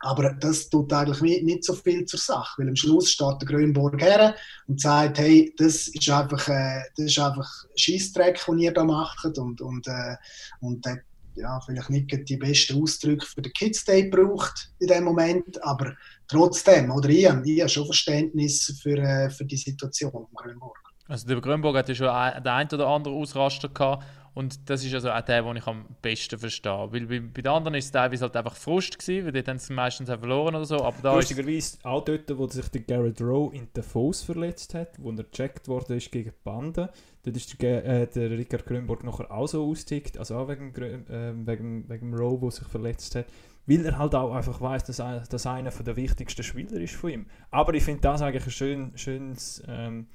[0.00, 3.48] Aber das tut eigentlich nicht, nicht so viel zur Sache, weil am Schluss steht der
[3.48, 8.72] Grünburg her und sagt, hey, das ist einfach, äh, das ist einfach Scheissdreck, den ihr
[8.72, 10.16] da macht und, und, äh,
[10.60, 10.96] und äh,
[11.36, 15.96] ja, vielleicht nicht die besten Ausdrücke für den Kids Day braucht in dem Moment, aber
[16.28, 20.78] trotzdem, oder ich, ich habe schon Verständnis für, äh, für die Situation im Grünburg.
[21.06, 24.92] Also der Grünburg hatte schon ein, den einen oder anderen Ausraster gehabt und das ist
[24.92, 26.88] also auch der, den ich am besten verstehe.
[26.90, 29.60] Weil bei, bei den anderen ist es teilweise halt einfach Frust gewesen, weil die dann
[29.70, 30.82] meistens auch verloren oder so.
[30.82, 34.98] Aber da Lustigerweise auch dort, wo sich der Garrett Rowe in den Fuß verletzt hat,
[34.98, 36.90] wo er gecheckt worden ist gegen die Bande.
[37.22, 41.32] Dort ist der, äh, der Richard Grünburg nachher auch so austickt, also auch wegen, äh,
[41.46, 43.26] wegen, wegen Rowe, der sich verletzt hat.
[43.66, 47.10] Weil er halt auch einfach weiß, dass er dass einer der wichtigsten Spieler ist von
[47.10, 47.26] ihm.
[47.50, 50.06] Aber ich finde das eigentlich ein schön, schönes, ähm,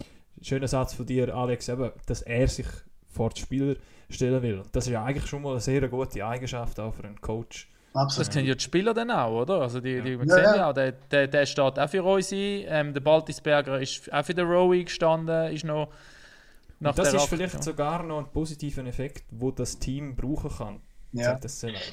[0.42, 2.68] schöner Satz von dir, Alex, eben, dass er sich
[3.08, 3.76] vor die Spieler
[4.10, 4.64] stellen will.
[4.72, 7.68] Das ist ja eigentlich schon mal eine sehr gute Eigenschaft auch für einen Coach.
[7.94, 8.28] Absolut.
[8.28, 9.62] Das kennen ja die Spieler dann auch, oder?
[9.62, 10.20] Also die, die, ja.
[10.20, 12.64] sehen ja, ja der, der, der steht auch für uns ein.
[12.68, 15.90] Ähm, der Baltisberger ist auch für den Rowie gestanden, ist noch
[16.80, 17.62] nach Das ist vielleicht ja.
[17.62, 20.82] sogar noch ein positiver Effekt, wo das Team brauchen kann.
[21.12, 21.40] Ja,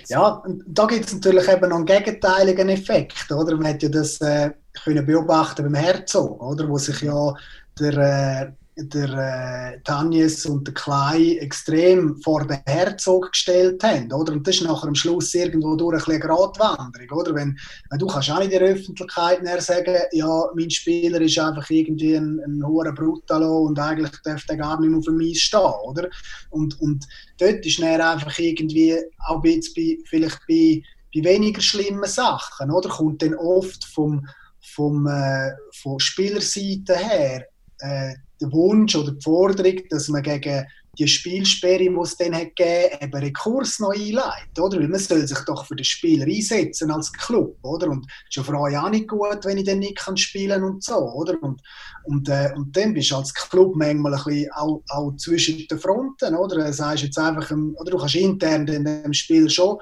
[0.08, 3.56] ja und da gibt es natürlich eben noch einen gegenteiligen Effekt, oder?
[3.56, 4.50] Man hat ja das äh,
[4.84, 6.68] können beobachten beim Herzog, oder?
[6.68, 7.34] Wo sich ja
[7.78, 7.96] der...
[7.96, 14.34] Äh, der äh, Tanjes und der Klei extrem vor den Herzog gestellt haben, oder?
[14.34, 17.34] Und das ist nachher am Schluss irgendwo durch ein bisschen Gratwanderung, oder?
[17.34, 17.58] Wenn,
[17.88, 22.38] wenn du kannst auch in der Öffentlichkeit sagen, ja, mein Spieler ist einfach irgendwie ein,
[22.40, 26.10] ein hoher Brutalo und eigentlich darf der gar nicht mehr auf dem stehen, oder?
[26.50, 27.06] Und, und
[27.38, 28.94] dort ist dann einfach irgendwie
[29.26, 30.82] auch ein bei, vielleicht bei,
[31.14, 32.90] bei weniger schlimmen Sachen, oder?
[32.90, 34.26] Kommt dann oft vom,
[34.60, 37.46] vom, äh, von Spielerseite her
[37.80, 40.66] äh, der Wunsch oder die Forderung, dass man gegen
[40.98, 44.78] die Spielsperre, die es dann hat gegeben, eben Rekurs noch einleitet, oder?
[44.78, 47.88] Weil man soll sich doch für den Spieler einsetzen als Club, oder?
[47.88, 50.64] Und es ist ja für euch auch nicht gut, wenn ich dann nicht kann spielen
[50.64, 51.40] und so, oder?
[51.42, 51.60] Und,
[52.04, 55.78] und, äh, und dann bist du als Club manchmal ein bisschen auch, auch zwischen den
[55.78, 56.64] Fronten, oder?
[56.64, 59.80] Du sagst jetzt einfach, oder du kannst intern dem Spiel schon äh,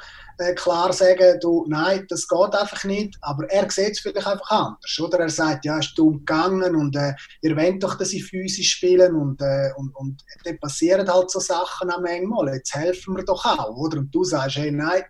[0.55, 5.01] klar sagen, du, nein, das geht einfach nicht, aber er sieht es vielleicht einfach anders,
[5.01, 5.21] oder?
[5.21, 9.15] Er sagt, ja, ist dumm gegangen und äh, ihr wollt doch, dass ich physisch spielen
[9.15, 13.45] und, äh, und, und dann passieren halt so Sachen auch manchmal, jetzt helfen wir doch
[13.45, 13.99] auch, oder?
[13.99, 15.03] Und du sagst, hey, nein,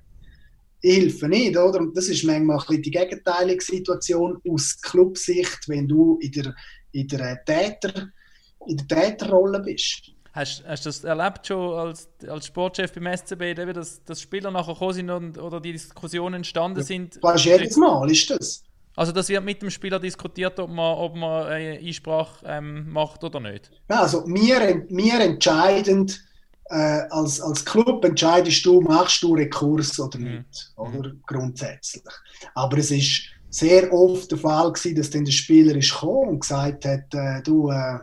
[0.80, 1.80] ich helfe nicht, oder?
[1.80, 6.54] Und das ist manchmal ein bisschen die gegenteilige Situation aus Clubsicht, wenn du in der,
[6.92, 8.08] in der Täter,
[8.66, 10.13] in der Täterrolle bist.
[10.34, 14.92] Hast, du das erlebt schon als, als Sportchef beim SCB, dass, dass Spieler nachher gekommen
[14.92, 17.18] sind und, oder die Diskussionen entstanden sind?
[17.22, 18.64] Was jedes Mal ist das?
[18.96, 23.22] Also das wird mit dem Spieler diskutiert, ob man, ob man eine Einsprache ähm, macht
[23.22, 23.70] oder nicht?
[23.88, 26.12] Ja, also wir, wir entscheiden,
[26.70, 30.38] äh, als, als Club entscheidest du, machst du Rekurs oder mhm.
[30.38, 30.98] nicht, mhm.
[30.98, 32.02] oder grundsätzlich.
[32.54, 36.40] Aber es ist sehr oft der Fall gewesen, dass dann der Spieler ist gekommen und
[36.40, 37.98] gesagt hat, äh, du, äh,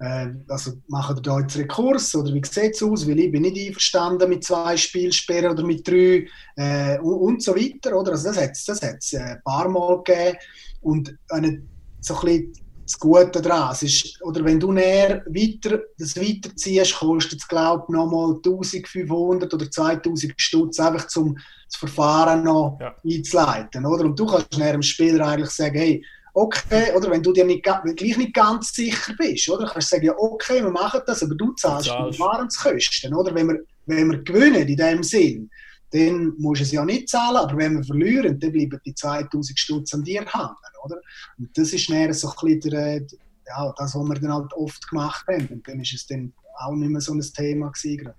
[0.00, 3.08] äh, also machen da jetzt Rekurs oder wie sieht es aus?
[3.08, 7.54] Weil ich bin nicht einverstanden mit zwei Spielsperren oder mit drei äh, und, und, so
[7.54, 7.96] weiter.
[7.96, 8.12] Oder?
[8.12, 10.38] Also das hat es das hat's äh, ein paar Mal gegeben.
[10.80, 11.62] Und eine,
[12.00, 12.52] so ein bisschen
[12.84, 17.84] das Gute daran es ist, oder wenn du näher weiter, das weiterziehst, kostet es glaube
[17.86, 22.94] ich nochmal 1500 oder 2000 Stutz einfach zum das Verfahren noch ja.
[23.04, 23.84] einzuleiten.
[23.84, 24.06] Oder?
[24.06, 27.62] Und du kannst näher dem Spieler eigentlich sagen, hey, okay, oder wenn du dir nicht,
[27.62, 31.34] gleich nicht ganz sicher bist, oder, kannst du sagen, ja, okay, wir machen das, aber
[31.34, 33.34] du zahlst die Verfahrenskosten, oder?
[33.34, 35.50] Wenn wir, wenn wir gewinnen in dem Sinn,
[35.90, 39.58] dann musst du es ja nicht zahlen, aber wenn wir verlieren, dann bleiben die 2000
[39.58, 41.00] Stutz an dir hängen, oder?
[41.38, 43.00] Und das ist näher so ein bisschen der,
[43.48, 45.46] ja, das, was wir dann halt oft gemacht haben.
[45.48, 48.12] Und dann ist es dann auch nicht mehr so ein Thema gewesen.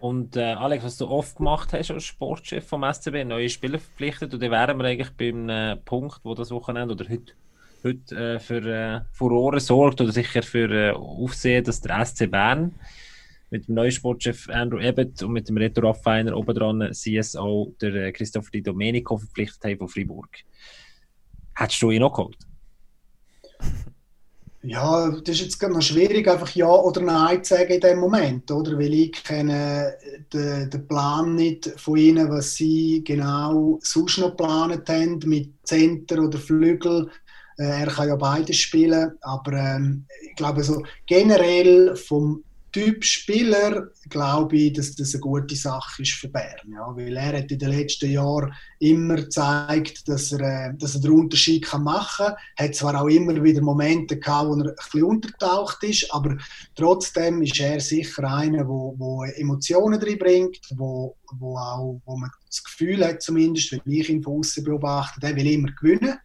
[0.00, 4.34] Und äh, Alex, was du oft gemacht hast als Sportchef vom SCB, neue Spieler verpflichtet,
[4.34, 7.34] und dann wären wir eigentlich beim äh, Punkt, wo das Wochenende oder heute
[7.84, 12.74] heute äh, für äh, Furore sorgt oder sicher für äh, Aufsehen, dass der SC Bern
[13.50, 18.12] mit dem neuen Sportchef Andrew Ebbett und mit dem Reto Raffiner obendran CSO der äh,
[18.12, 20.30] Christopher Di Domenico verpflichtet haben von Freiburg.
[21.54, 22.38] Hättest du ihn noch geholt?
[24.64, 28.48] Ja, das ist jetzt noch schwierig, einfach Ja oder Nein zu sagen in dem Moment,
[28.48, 28.78] oder?
[28.78, 29.92] Weil ich kenne
[30.32, 36.22] den, den Plan nicht von ihnen, was sie genau sonst noch geplant haben, mit Center
[36.22, 37.10] oder Flügel
[37.56, 44.56] er kann ja beides spielen, aber ähm, ich glaube, so generell vom, Typ Spieler glaube
[44.56, 46.72] ich, dass das eine gute Sache ist für Bern.
[46.72, 51.02] Ja, weil er hat in den letzten Jahren immer gezeigt, dass er, äh, dass er
[51.02, 52.34] den Unterschied machen kann.
[52.56, 56.38] Er hat zwar auch immer wieder Momente gehabt, wo er ein bisschen untertaucht ist, aber
[56.74, 62.30] trotzdem ist er sicher einer, wo, wo Emotionen drin bringt, wo, wo, auch, wo man
[62.46, 66.16] das Gefühl hat, zumindest, wenn ich ihn von außen beobachte, der will immer gewinnen.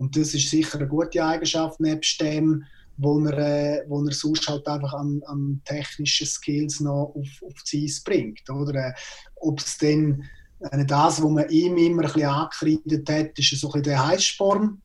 [0.00, 2.64] Und das ist sicher eine gute Eigenschaft nebst dem,
[2.96, 7.62] wo er, äh, wo er sonst halt einfach an, an technischen Skills noch auf, auf
[7.70, 8.48] die Eis bringt.
[8.48, 8.88] Oder?
[8.88, 8.92] Äh,
[9.36, 10.24] Ob es dann
[10.60, 14.06] äh, das, was man ihm immer ein bisschen angekreidet hat, ist so ein bisschen der
[14.06, 14.80] Heißsporn.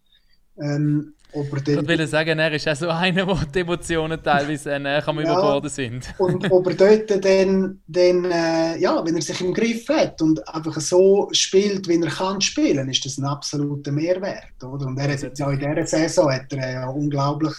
[0.61, 4.21] Ähm, ob er dann, ich will sagen, er ist auch so einer, wo die Emotionen
[4.21, 6.13] teilweise äh, am ja, Überborden sind.
[6.17, 10.47] und ob er dort dann, dann äh, ja, wenn er sich im Griff hat und
[10.47, 14.63] einfach so spielt, wie er kann spielen, ist das ein absoluter Mehrwert.
[14.63, 14.87] Oder?
[14.87, 17.55] Und er hat ja in dieser Saison hat er ja unglaublich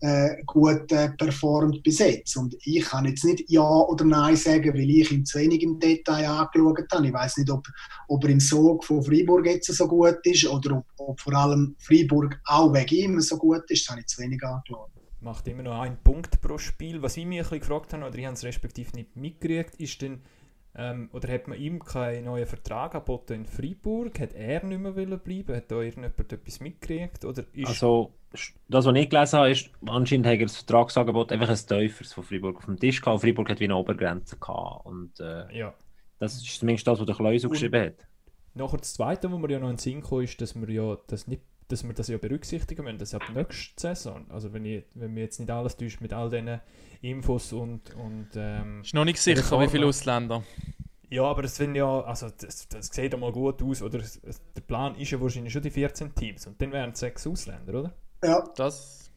[0.00, 2.36] äh, gut äh, performt bis jetzt.
[2.36, 5.78] Und ich kann jetzt nicht Ja oder Nein sagen, weil ich ihn zu wenig im
[5.78, 7.06] Detail angeschaut habe.
[7.06, 7.66] Ich weiß nicht, ob,
[8.08, 11.74] ob er im Sog von Freiburg jetzt so gut ist oder ob, ob vor allem
[11.78, 13.84] Freiburg auch wegen ihm so gut ist.
[13.84, 17.02] Das habe ich zu wenig angeschaut macht immer noch einen Punkt pro Spiel.
[17.02, 20.00] Was ich mich ein bisschen gefragt habe, oder ich habe es respektive nicht mitgekriegt, ist
[20.00, 20.22] dann,
[20.74, 24.18] ähm, oder hat man ihm keinen neuen Vertrag angeboten in Freiburg?
[24.20, 27.24] Hat er nicht mehr bleiben Hat da irgendjemand etwas mitgekriegt?
[27.24, 31.48] Oder ist also, das, was ich gelesen habe, ist, anscheinend hat er das Vertragsangebot einfach
[31.48, 33.22] ein Teufels von Freiburg auf dem Tisch gehabt.
[33.22, 34.86] Freiburg hat wie eine Obergrenze gehabt.
[34.86, 35.74] Und äh, ja.
[36.18, 38.06] das ist zumindest das, was der Kleusel geschrieben hat.
[38.54, 40.96] Nachher das Zweite, wo wir ja noch in den Sinn kommen, ist, dass wir ja
[41.06, 44.26] das nicht dass wir das ja berücksichtigen müssen, das ab nächste Saison.
[44.30, 46.60] Also wenn, ich, wenn wir jetzt nicht alles täuscht mit all diesen
[47.02, 47.94] Infos und...
[47.94, 50.42] und ähm, ist noch nicht sicher, wie viele Ausländer.
[51.10, 54.00] Ja, aber das finde ja, also das, das sieht einmal gut aus, oder?
[54.00, 57.80] Der Plan ist ja wahrscheinlich schon die 14 Teams und dann wären es sechs Ausländer,
[57.80, 57.94] oder?
[58.22, 58.44] Ja.
[58.56, 59.10] Das.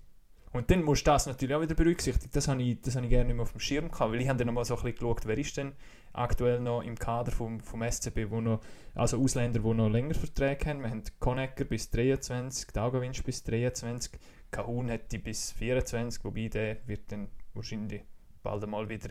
[0.53, 2.29] Und dann musst du das natürlich auch wieder berücksichtigen.
[2.33, 4.27] Das habe ich, das habe ich gerne nicht mehr auf dem Schirm gehabt, weil ich
[4.27, 5.73] habe dann nochmal so ein bisschen geschaut, wer ist denn
[6.13, 8.61] aktuell noch im Kader vom, vom SCB, wo noch,
[8.95, 10.81] also Ausländer, die noch länger Verträge haben.
[10.81, 14.19] Wir haben Konecker bis 23, Daugawinsch bis 23,
[14.51, 18.03] Kahun hätte bis 24, wobei der wird dann wahrscheinlich
[18.43, 19.09] bald einmal wieder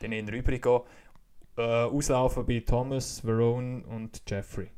[0.00, 0.80] den eher rübergehen
[1.56, 4.70] äh, auslaufen bei Thomas, Verone und Jeffrey.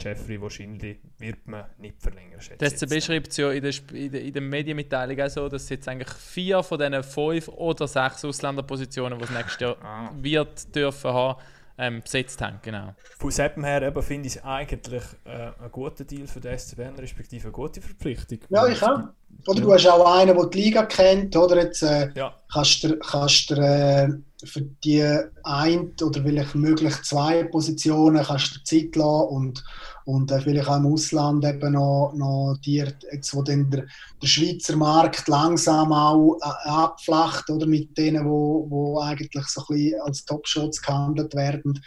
[0.00, 2.40] Jeffrey wahrscheinlich wird man nicht verlängern.
[2.58, 5.64] Das CB schreibt es ja in der, in, der, in der Medienmitteilung auch so, dass
[5.64, 10.10] es jetzt eigentlich vier von diesen fünf oder sechs Ausländerpositionen, die es nächstes Jahr ah.
[10.14, 11.40] wird dürfen haben,
[11.78, 12.58] ähm, besetzt haben.
[12.62, 12.94] Genau.
[13.18, 16.96] Von Seppen her finde ich es eigentlich äh, ein guter Deal für den SC Bern,
[16.96, 18.40] respektive eine gute Verpflichtung.
[18.50, 19.00] Ja, ich auch.
[19.46, 21.56] Oder du hast auch einen, der die Liga kennt, oder?
[21.62, 22.34] Jetzt äh, ja.
[22.52, 24.08] kannst du kannst äh,
[24.44, 25.02] für die
[25.44, 29.64] ein oder vielleicht möglich zwei Positionen kannst du Zeit lassen und,
[30.08, 33.84] und äh, vielleicht auch im Ausland eben noch, noch die, jetzt, wo dann der,
[34.22, 39.66] der Schweizer Markt langsam auch äh, abflacht, oder mit denen, wo, wo eigentlich so ein
[39.68, 41.78] bisschen als Top-Shots gehandelt werden,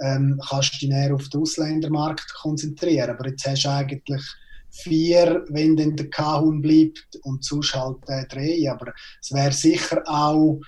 [0.00, 3.10] ähm, kannst du dich näher auf den Ausländermarkt konzentrieren.
[3.10, 4.22] Aber jetzt hast du eigentlich
[4.70, 8.70] vier, wenn dann der Kahun bleibt und sonst halt äh, drei.
[8.70, 10.60] Aber es wäre sicher auch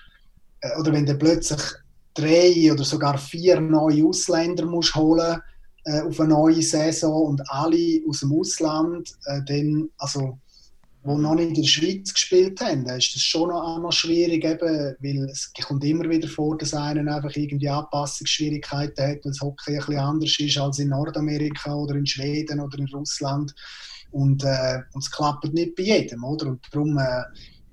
[0.63, 1.63] äh, oder wenn du plötzlich
[2.15, 5.41] drei oder sogar vier neue Ausländer musst holen
[5.89, 10.39] äh, auf eine neue Saison und alle aus dem Ausland, äh, dann, also
[11.03, 14.45] wo noch nicht in der Schweiz gespielt haben, dann ist das schon noch, noch schwierig,
[14.45, 19.41] eben, weil es kommt immer wieder vor, dass einer einfach irgendwie Anpassungsschwierigkeiten hat, weil das
[19.41, 23.55] Hockey ein bisschen anders ist als in Nordamerika oder in Schweden oder in Russland
[24.11, 26.49] und, äh, und es klappt nicht bei jedem, oder?
[26.49, 27.23] Und darum äh,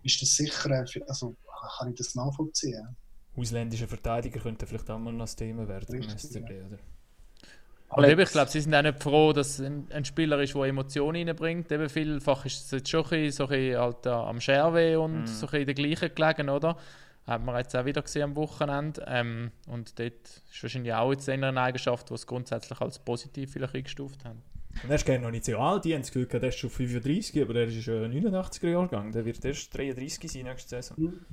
[0.03, 1.35] ist das sicher, äh, also
[1.77, 2.95] kann ich das nachvollziehen.
[3.35, 6.79] Ausländische Verteidiger könnten vielleicht auch mal noch ein Thema werden im SCB, oder?
[7.89, 11.27] Aber ich glaube, sie sind auch nicht froh, dass ein, ein Spieler ist, der Emotionen
[11.27, 11.71] reinbringt.
[11.71, 15.23] Eben vielfach ist es jetzt schon ein bisschen, so ein bisschen halt am Scherwe und
[15.23, 15.27] mm.
[15.27, 16.77] so ein bisschen der gleichen gelegen, oder?
[17.27, 19.03] Hat man jetzt auch wieder gesehen am Wochenende.
[19.07, 23.75] Ähm, und dort ist wahrscheinlich auch jetzt eine Eigenschaft, die es grundsätzlich als positiv vielleicht
[23.75, 24.41] eingestuft haben.
[24.83, 27.41] Und er ist noch nicht so alt, die haben das Gefühl, er ist schon 35,
[27.41, 29.11] aber er ist schon 89er Jahrgang.
[29.11, 30.97] Der wird erst 33 sein nächste Saison.
[30.99, 31.25] Mhm.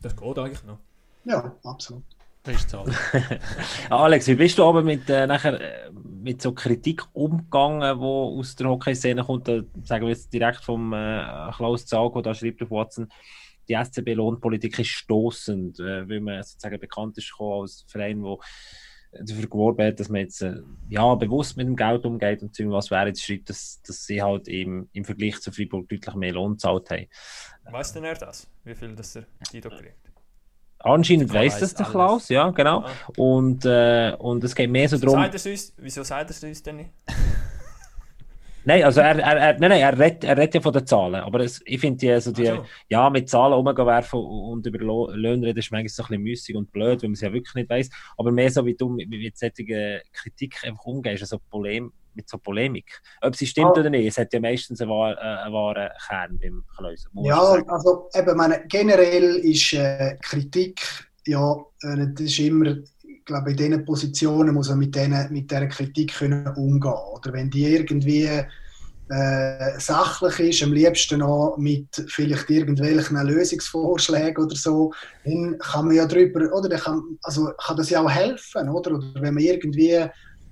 [0.00, 0.78] Das geht eigentlich noch.
[1.24, 2.04] Ja, absolut.
[3.90, 8.54] Alex, wie bist du aber mit, äh, nachher, äh, mit so Kritik umgegangen, die aus
[8.54, 9.48] der Hockey-Szene kommt?
[9.48, 13.08] Da sagen wir jetzt direkt vom äh, Klaus Zago, da schreibt auf Watson,
[13.68, 18.38] die SCB-Lohnpolitik ist stoßend, äh, weil man sozusagen bekannt ist als Verein, der
[19.22, 22.90] dafür geworben hat, dass man jetzt äh, ja, bewusst mit dem Geld umgeht und was
[22.90, 26.52] wäre jetzt schreibt, dass, dass sie halt im, im Vergleich zu Freiburg deutlich mehr Lohn
[26.52, 27.06] gezahlt haben.
[27.70, 28.48] Weiß denn er das?
[28.64, 30.03] Wie viel das er Guido kriegt?
[30.84, 32.82] Anscheinend weiß das der Klaus, ja, genau.
[32.82, 32.88] Ja.
[33.16, 35.18] Und, äh, und es geht mehr so darum.
[35.18, 36.90] Sagt uns, wieso sagt er es uns denn nicht?
[38.64, 41.16] Nein, also er, er, er, nein, nein, er, redet, er redet ja von den Zahlen,
[41.16, 42.64] aber es, ich finde die, also die, so.
[42.88, 44.78] ja, mit Zahlen umwerfen und über
[45.14, 47.54] Löhne reden ist manchmal so ein bisschen müßig und blöd, weil man es ja wirklich
[47.54, 51.92] nicht weiss, aber mehr so, wie du mit, mit solchen Kritik einfach umgehst, also Polem,
[52.14, 53.00] mit so Polemik.
[53.20, 53.80] Ob sie stimmt Ja.
[53.80, 56.64] oder nicht, es hat ja meistens einen, wahr, äh, einen wahren Kern beim
[57.12, 60.80] man Ja, also eben, meine, generell ist äh, Kritik,
[61.26, 62.76] ja, äh, das ist immer,
[63.24, 67.50] glaube, in diesen Positionen muss man mit, denen, mit dieser Kritik können umgehen Oder wenn
[67.50, 68.28] die irgendwie
[69.08, 74.92] äh, sachlich ist, am liebsten auch mit vielleicht irgendwelchen Lösungsvorschlägen oder so,
[75.24, 78.92] dann kann man ja drüber, oder dann kann, also kann das ja auch helfen, oder?
[78.94, 80.06] Oder wenn man irgendwie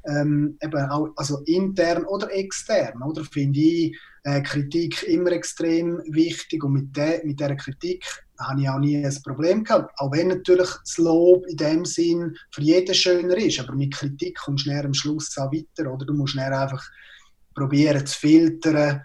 [0.06, 3.24] ähm, eben auch, also intern oder extern, oder?
[3.24, 8.04] Finde ich äh, Kritik immer extrem wichtig und mit, der, mit dieser Kritik
[8.48, 9.92] habe ich auch nie ein Problem gehabt.
[9.98, 14.38] Auch wenn natürlich das Lob in dem Sinn für jeden schöner ist, aber mit Kritik
[14.38, 16.06] kommst du näher am Schluss auch weiter, oder?
[16.06, 16.84] Du musst näher einfach
[17.54, 19.02] probieren zu filtern,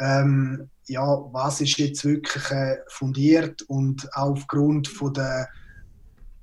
[0.00, 5.48] ähm, ja, was ist jetzt wirklich äh, fundiert und aufgrund von der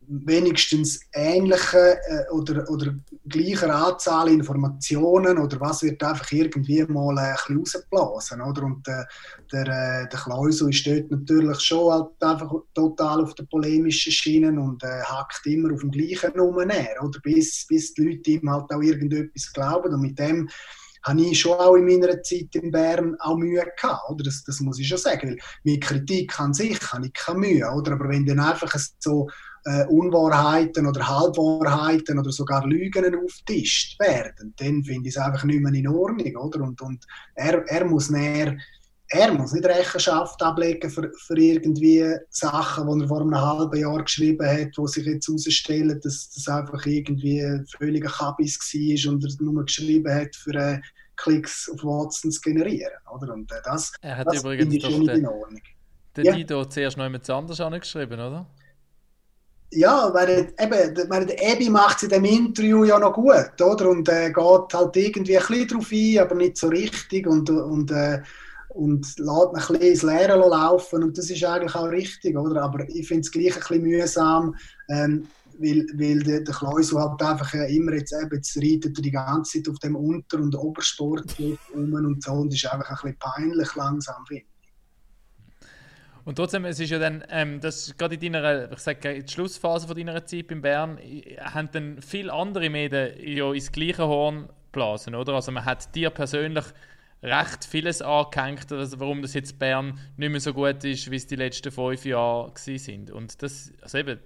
[0.07, 2.95] wenigstens ähnlichen äh, oder, oder
[3.29, 8.63] gleicher Anzahl Informationen oder was wird einfach irgendwie mal äh, ein bisschen rausgeblasen, oder?
[8.63, 9.03] Und äh,
[9.51, 14.49] der, äh, der Klausel ist dort natürlich schon halt einfach total auf der polemischen Schiene
[14.49, 17.19] und äh, hackt immer auf dem gleichen Nummer oder?
[17.23, 20.49] Bis, bis die Leute ihm halt auch irgendetwas glauben und mit dem
[21.03, 24.23] habe ich schon auch in meiner Zeit in Bern auch Mühe gehabt, oder?
[24.23, 27.71] Das, das muss ich schon sagen, weil mit Kritik an sich habe ich keine Mühe,
[27.71, 27.93] oder?
[27.93, 29.29] Aber wenn dann einfach so
[29.65, 35.61] äh, Unwahrheiten oder Halbwahrheiten oder sogar Lügen auftischt werden, dann finde ich es einfach nicht
[35.61, 36.61] mehr in Ordnung, oder?
[36.61, 37.05] Und, und
[37.35, 38.57] er, er muss näher
[39.11, 44.03] er muss nicht Rechenschaft ablegen für, für irgendwie Sachen, die er vor einem halben Jahr
[44.03, 47.43] geschrieben hat, wo sich jetzt herausstellen, dass das einfach irgendwie
[47.77, 50.79] völliger Kabis war und er nur geschrieben hat, für äh,
[51.15, 52.93] Klicks auf Watson zu generieren.
[53.11, 53.33] Oder?
[53.33, 55.61] Und äh, das, Er hat das übrigens finde ich doch schon nicht in den, Ordnung.
[56.15, 56.35] den Ja.
[56.35, 58.45] Dido zuerst noch jemand anders angeschrieben, oder?
[59.71, 63.89] Ja, weil eben, der- Ebi macht es in dem Interview ja noch gut, oder?
[63.89, 67.91] Und äh, geht halt irgendwie ein bisschen drauf ein, aber nicht so richtig und, und,
[67.91, 68.21] äh,
[68.69, 72.63] und lässt ein bisschen ins Leere laufen und das ist eigentlich auch richtig, oder?
[72.63, 74.55] Aber ich finde es gleich ein bisschen mühsam,
[74.89, 75.27] ähm,
[75.59, 79.11] weil, weil der, der Kleusel halt einfach äh, immer jetzt eben, jetzt reitet er die
[79.11, 81.25] ganze Zeit auf dem Unter- und Obersport
[81.75, 84.45] um und so und ist einfach ein bisschen peinlich langsam, finde.
[86.25, 89.31] Und trotzdem, es ist ja dann, ähm, das gerade in deiner, ich sage, in der
[89.31, 90.99] Schlussphase von deiner Zeit in Bern,
[91.39, 95.33] haben dann viele andere Medien ja ins gleiche Horn geblasen, oder?
[95.33, 96.65] Also man hat dir persönlich
[97.21, 101.27] recht vieles angehängt, also warum das jetzt Bern nicht mehr so gut ist, wie es
[101.27, 103.11] die letzten fünf Jahre sind.
[103.11, 104.19] Und das, also eben,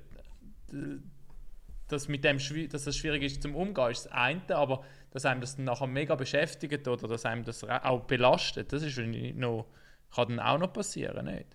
[1.88, 2.38] dass, mit dem,
[2.70, 6.16] dass das schwierig ist zum Umgehen, ist das eine, aber dass einem das nachher mega
[6.16, 9.68] beschäftigt oder dass einem das auch belastet, das ist noch,
[10.16, 11.48] kann dann auch noch passieren, nicht?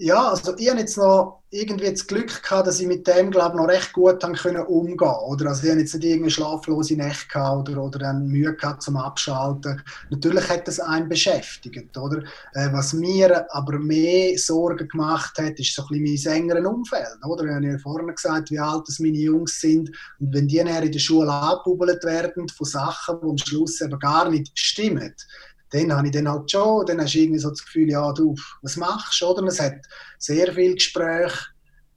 [0.00, 3.56] Ja, also ich habe jetzt noch irgendwie das Glück gehabt, dass ich mit dem, glaube
[3.56, 5.48] ich, noch recht gut können umgehen oder?
[5.48, 8.96] Also ich habe jetzt nicht irgendwie schlaflose Nächte gehabt oder, oder dann Mühe gehabt zum
[8.96, 9.82] Abschalten.
[10.10, 12.22] Natürlich hat das einen beschäftigt, oder?
[12.54, 17.18] Äh, was mir aber mehr Sorgen gemacht hat, ist so ein bisschen mein engeren Umfeld,
[17.26, 17.44] oder?
[17.46, 20.68] Ich habe ja vorhin gesagt, wie alt das meine Jungs sind und wenn die dann
[20.68, 25.12] in der Schule angebubbelt werden von Sachen, die am Schluss eben gar nicht stimmen,
[25.70, 28.34] dann habe ich dann halt schon, dann hast du irgendwie so das Gefühl, ja, du,
[28.62, 29.44] was machst du, oder?
[29.46, 29.76] Es hat
[30.18, 31.32] sehr viel Gespräch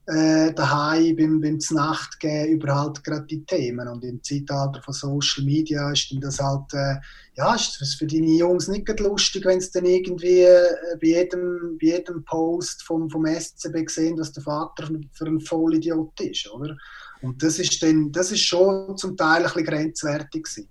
[0.07, 3.87] äh, daheim beim, beim Znacht gegeben über halt gerade die Themen.
[3.87, 6.95] Und im Zeitalter von Social Media ist dann das halt, äh,
[7.35, 11.77] ja, ist das für deine Jungs nicht lustig, wenn es dann irgendwie äh, bei, jedem,
[11.79, 16.75] bei jedem Post vom, vom SCB sehen, dass der Vater für ein Vollidiot ist, oder?
[17.21, 20.69] Und das ist dann, das ist schon zum Teil ein bisschen grenzwertig gewesen.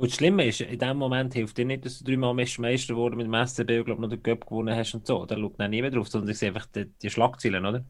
[0.00, 3.18] Und das Schlimme ist, in dem Moment hilft dir nicht, dass du dreimal Meister geworden
[3.18, 5.26] mit dem SCB und glaub, noch den Cup gewonnen hast und so.
[5.26, 7.84] Da schaut dann niemand drauf, sondern ich sehe einfach die, die Schlagzeilen, oder?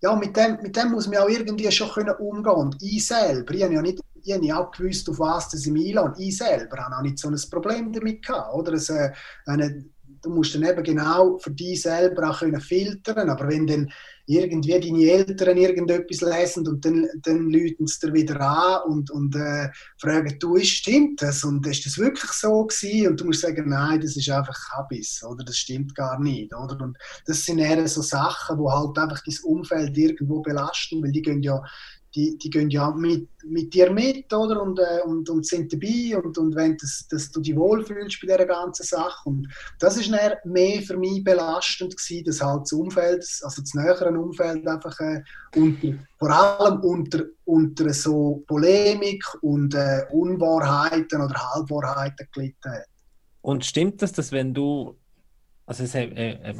[0.00, 3.52] Ja, mit dem, mit dem muss man auch irgendwie schon können umgehen Und ich selber,
[3.52, 6.00] ich habe ja nicht, ich habe auch gewusst, auf was das einlasse.
[6.06, 8.74] Und ich selber habe auch nicht so ein Problem damit gehabt, oder?
[8.74, 9.10] Es, äh,
[9.46, 9.86] eine,
[10.22, 13.92] du musst dann eben genau für dich selber auch können filtern, aber wenn dann
[14.30, 19.34] irgendwie deine Eltern irgendetwas lesen und dann, dann läuten sie dir wieder an und, und
[19.34, 19.68] äh,
[19.98, 21.42] fragen, du, stimmt das?
[21.44, 23.08] Und ist das wirklich so gewesen?
[23.08, 25.44] Und du musst sagen, nein, das ist einfach Habis, oder?
[25.44, 26.80] Das stimmt gar nicht, oder?
[26.80, 31.22] Und das sind eher so Sachen, wo halt einfach dein Umfeld irgendwo belasten, weil die
[31.22, 31.62] gehen ja
[32.14, 34.62] die, die gehen ja mit, mit dir mit, oder?
[34.62, 38.26] Und, äh, und, und sind dabei und, und wenn das, dass du dich wohlfühlst bei
[38.26, 39.28] dieser ganzen Sache.
[39.28, 39.48] Und
[39.78, 44.66] das dann mehr für mich belastend gewesen, dass halt das Umfeld, also das nähere Umfeld
[44.66, 45.22] einfach äh,
[45.54, 52.86] unter, vor allem unter, unter so Polemik und äh, Unwahrheiten oder Halbwahrheiten gelitten hat.
[53.42, 54.96] Und stimmt das, dass wenn du,
[55.66, 56.54] also es äh, äh,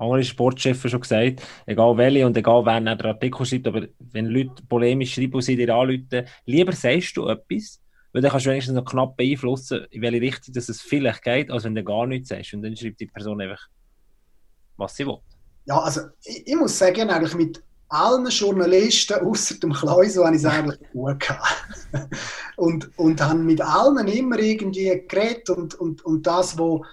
[0.00, 4.62] andere Sportchefs schon gesagt, egal welche und egal wer den Artikel schreibt, aber wenn Leute
[4.68, 7.80] polemisch schreiben und sie dir anrufen, lieber sagst du etwas,
[8.12, 11.50] weil dann kannst du wenigstens noch knapp beeinflussen, in welche Richtung dass es vielleicht geht,
[11.50, 12.54] als wenn du gar nichts sagst.
[12.54, 13.68] Und dann schreibt die Person einfach,
[14.76, 15.18] was sie will.
[15.66, 20.42] Ja, also ich, ich muss sagen, eigentlich mit allen Journalisten außer dem Kleusel habe ich
[20.42, 21.88] es eigentlich gut gehabt.
[22.56, 26.84] und, und habe mit allen immer irgendwie geredet und, und, und das, wo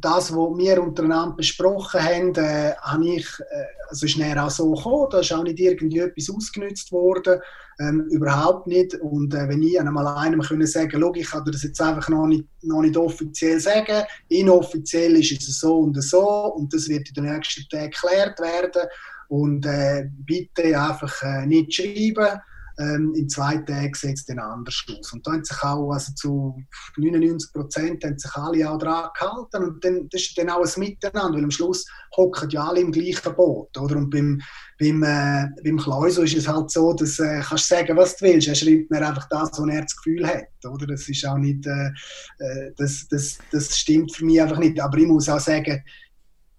[0.00, 4.72] das, was wir untereinander besprochen haben, äh, habe ich, äh, also ist näher auch so
[4.72, 7.40] gekommen, da ist auch nicht irgendwie etwas ausgenutzt worden,
[7.80, 8.94] ähm, überhaupt nicht.
[8.94, 12.26] Und äh, wenn ich einem können sagen, schau, ich kann dir das jetzt einfach noch
[12.26, 17.14] nicht, noch nicht offiziell sagen, inoffiziell ist es so und so und das wird in
[17.14, 18.88] den nächsten Tagen geklärt werden.
[19.28, 22.40] Und äh, bitte einfach äh, nicht schreiben
[22.80, 25.12] ähm, in zwei Tagen sieht es dann anders aus.
[25.12, 26.56] Und da haben sich auch, also zu
[26.96, 30.80] 99 Prozent haben sich alle auch daran gehalten und dann, das ist dann auch ein
[30.80, 33.96] Miteinander, weil am Schluss hocken ja alle im gleichen Boot, oder?
[33.96, 34.40] Und beim,
[34.78, 38.48] beim, äh, beim Kleuso ist es halt so, dass äh, kannst sagen, was du willst,
[38.48, 40.86] er schreibt mir einfach das, was er das Gefühl hat, oder?
[40.86, 41.90] Das ist auch nicht, äh,
[42.38, 45.82] äh das, das, das stimmt für mich einfach nicht, aber ich muss auch sagen,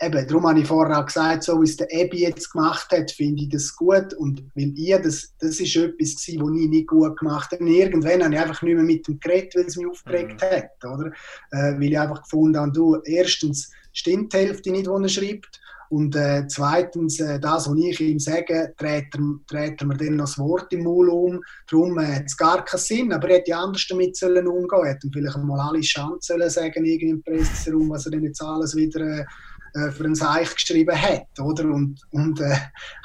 [0.02, 3.12] eben, darum habe ich vorher auch gesagt, so wie es der Ebi jetzt gemacht hat,
[3.12, 4.14] finde ich das gut.
[4.16, 7.64] Und weil ihr, das, das ist etwas gewesen, was ich nicht gut gemacht habe.
[7.64, 10.56] Und irgendwann habe ich einfach nicht mehr mit dem geredet, weil es mich aufgeregt mhm.
[10.56, 11.12] hat, oder?
[11.52, 15.60] Äh, weil ich einfach gefunden habe, du, erstens stimmt die Hälfte nicht, was er schreibt.
[15.90, 20.16] Und äh, zweitens, äh, das, was ich ihm sage, dreht er, dreht er mir dann
[20.16, 21.42] noch das Wort im Maul um.
[21.70, 23.12] Darum äh, hat es gar keinen Sinn.
[23.12, 27.10] Aber er hätte anders damit sollen umgehen Er hätte vielleicht mal alle Chancen sagen, irgendwie
[27.10, 29.26] im Presseraum, was er denn jetzt alles wieder
[29.74, 31.28] äh, für ein Seich geschrieben hat.
[31.40, 31.66] Oder?
[31.66, 32.56] Und, und äh,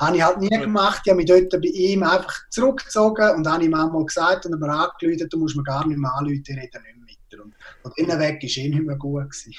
[0.00, 1.02] habe ich halt nie gemacht.
[1.04, 4.68] Ich habe mich dort bei ihm einfach zurückgezogen und habe ihm einmal gesagt und mir
[4.68, 8.18] angerufen, du musst mir gar nicht mehr anrufen, ich rede nicht mehr Und von innen
[8.18, 9.30] weg war eh nicht mehr gut.
[9.30, 9.54] Gewesen.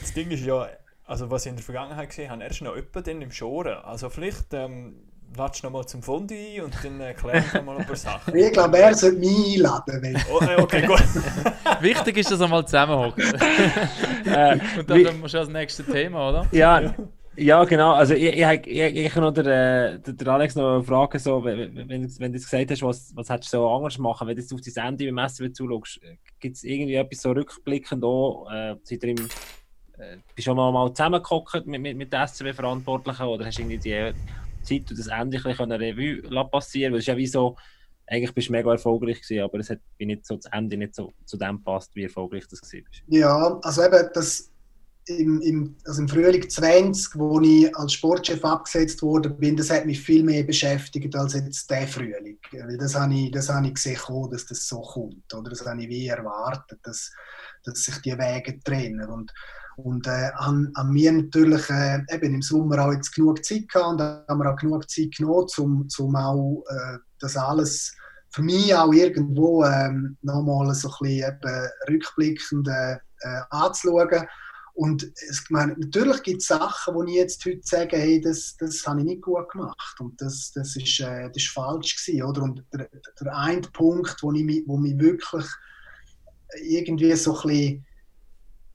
[0.00, 0.68] Das Ding ist ja,
[1.04, 3.78] also was ich in der Vergangenheit gesehen habe, er ist noch jemand im Schoren.
[3.78, 5.05] Also vielleicht ähm,
[5.36, 8.34] latsch noch mal zum Fondue ein und dann erklären wir mal ein paar Sachen.
[8.36, 10.22] Ich glaube, er sollte mich einladen.
[10.32, 11.02] Oh, äh, okay, gut.
[11.80, 13.18] Wichtig ist, dass er mal zusammenhockt.
[14.24, 16.46] äh, und dann kommen wir schon das nächste Thema, oder?
[16.52, 16.94] Ja,
[17.36, 17.92] ja genau.
[17.92, 22.32] Also ich, ich, ich, ich noch der, der, der Alex noch fragen, so, wenn, wenn,
[22.32, 25.14] du gesagt hast, was, was hättest du so anders machen, wenn du auf die Sendung
[25.14, 26.00] beim SW zuschaust,
[26.40, 29.28] gibt es irgendwie etwas so rückblickend auch, äh, seid ihr im,
[29.98, 33.78] äh, bist du mal, mal zusammengekocht mit, mit, mit den SCW-Verantwortlichen oder hast du irgendwie
[33.78, 34.12] die
[34.66, 37.56] Zeit und das Ende ein Revue passieren weil es ist ja wie so,
[38.06, 41.12] eigentlich bist du mega erfolgreich gewesen, aber es hat nicht so, das Ende nicht so
[41.24, 42.80] zu dem passt, wie erfolgreich das war.
[43.08, 44.50] Ja, also eben das
[45.08, 49.86] im, im, also im Frühling 20, wo ich als Sportchef abgesetzt wurde, bin, das hat
[49.86, 52.38] mich viel mehr beschäftigt als jetzt der Frühling.
[52.50, 55.32] Weil das habe ich, das habe ich gesehen, dass das so kommt.
[55.32, 57.12] Oder das habe ich wie erwartet, dass,
[57.64, 59.08] dass sich die Wege trennen.
[59.08, 59.32] Und
[59.76, 63.92] und äh, an, an mir natürlich äh, eben im Sommer auch jetzt genug Zeit gehabt
[63.92, 67.94] und haben wir auch genug Zeit genommen, um auch äh, das alles
[68.30, 74.26] für mich auch irgendwo ähm, nochmal so ein bisschen eben rückblickend äh, äh, anzuschauen.
[74.74, 78.86] Und es, meine, natürlich gibt es Sachen, wo ich jetzt heute sage, hey, das, das
[78.86, 82.42] habe ich nicht gut gemacht und das, das, ist, äh, das ist falsch gewesen, oder?
[82.42, 85.46] Und der, der eine Punkt, wo, ich, wo mich wirklich
[86.62, 87.85] irgendwie so ein bisschen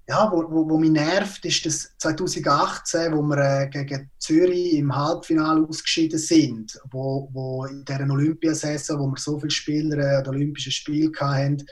[0.08, 4.96] ja, wo, wo, wo mich nervt, ist das 2018, wo wir äh, gegen Zürich im
[4.96, 10.28] Halbfinale ausgeschieden sind, wo, wo in dieser Olympiasaison, wo wir so viele Spieler äh, an
[10.28, 11.66] Olympischen Spielen hatten,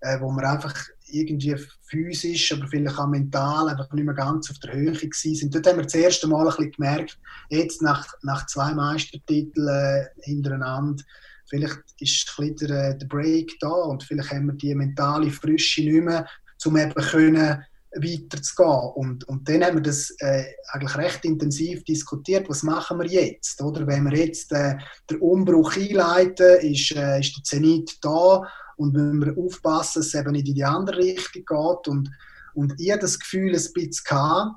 [0.00, 0.74] äh, wo wir einfach
[1.06, 5.54] irgendwie physisch, aber vielleicht auch mental einfach nicht mehr ganz auf der Höhe sind.
[5.54, 7.18] Dort haben wir das erste Mal ein bisschen gemerkt,
[7.50, 11.02] jetzt nach, nach zwei Meistertiteln äh, hintereinander,
[11.48, 15.82] vielleicht ist ein bisschen der, der Break da und vielleicht haben wir die mentale Frische
[15.82, 16.26] nicht mehr,
[16.66, 18.92] um eben können weiterzugehen.
[18.94, 23.60] Und, und dann haben wir das äh, eigentlich recht intensiv diskutiert, was machen wir jetzt?
[23.60, 23.86] Oder?
[23.86, 24.76] Wenn wir jetzt äh,
[25.10, 28.42] den Umbruch einleiten, ist, äh, ist der Zenit da
[28.76, 31.88] und wenn wir aufpassen, dass es eben nicht in die andere Richtung geht.
[31.88, 32.10] Und,
[32.54, 34.56] und ich das Gefühl ein bisschen gehabt,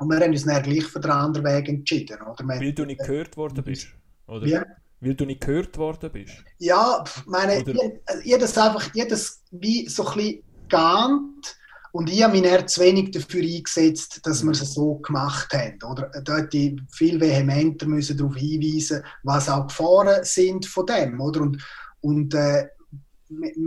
[0.00, 2.18] und wir haben uns dann gleich für den anderen Weg entschieden.
[2.20, 2.48] Oder?
[2.48, 3.86] Weil du nicht gehört worden bist?
[4.26, 4.46] Oder?
[4.46, 4.64] Ja.
[5.00, 6.32] Weil du nicht gehört worden bist?
[6.58, 7.72] Ja, meine, oder?
[7.72, 10.42] ich, ich das einfach, ich das wie so ein bisschen
[10.74, 11.56] geahnt,
[11.94, 15.78] und ich habe mich eher zu wenig dafür eingesetzt, dass wir es so gemacht haben.
[15.88, 16.10] Oder?
[16.24, 21.20] Da hätte ich viel vehementer müssen darauf hinweisen was auch Gefahren sind von dem.
[21.20, 21.42] Oder?
[21.42, 21.62] Und,
[22.00, 22.66] und äh,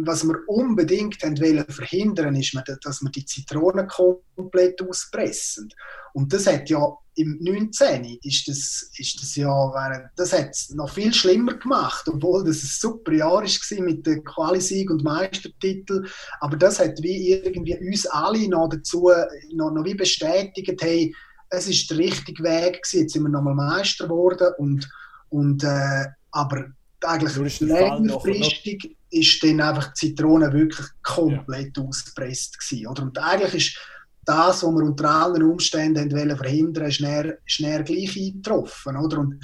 [0.03, 5.69] was wir unbedingt wollen verhindern, ist, dass wir die Zitronen komplett auspressen.
[6.13, 8.19] Und das hat ja im 19.
[8.21, 12.69] ist das, ist das ja, das hat es noch viel schlimmer gemacht, obwohl das ein
[12.69, 16.05] super Jahr war mit dem Qualisieg und Meistertitel.
[16.41, 19.09] Aber das hat wie irgendwie uns alle noch dazu
[19.53, 21.13] noch, noch wie bestätigt, hey,
[21.49, 23.01] es ist der richtige Weg gewesen.
[23.01, 24.87] Jetzt sind wir nochmal Meister geworden und,
[25.29, 26.65] und äh, aber
[27.03, 31.83] eigentlich längerfristig ist dann einfach die Zitrone wirklich komplett ja.
[31.83, 33.03] ausgepresst gewesen, oder?
[33.03, 33.77] Und eigentlich ist
[34.25, 39.19] das, was wir unter allen Umständen wollen verhindern, schnell, schnell gleich eingetroffen, oder?
[39.19, 39.39] Und,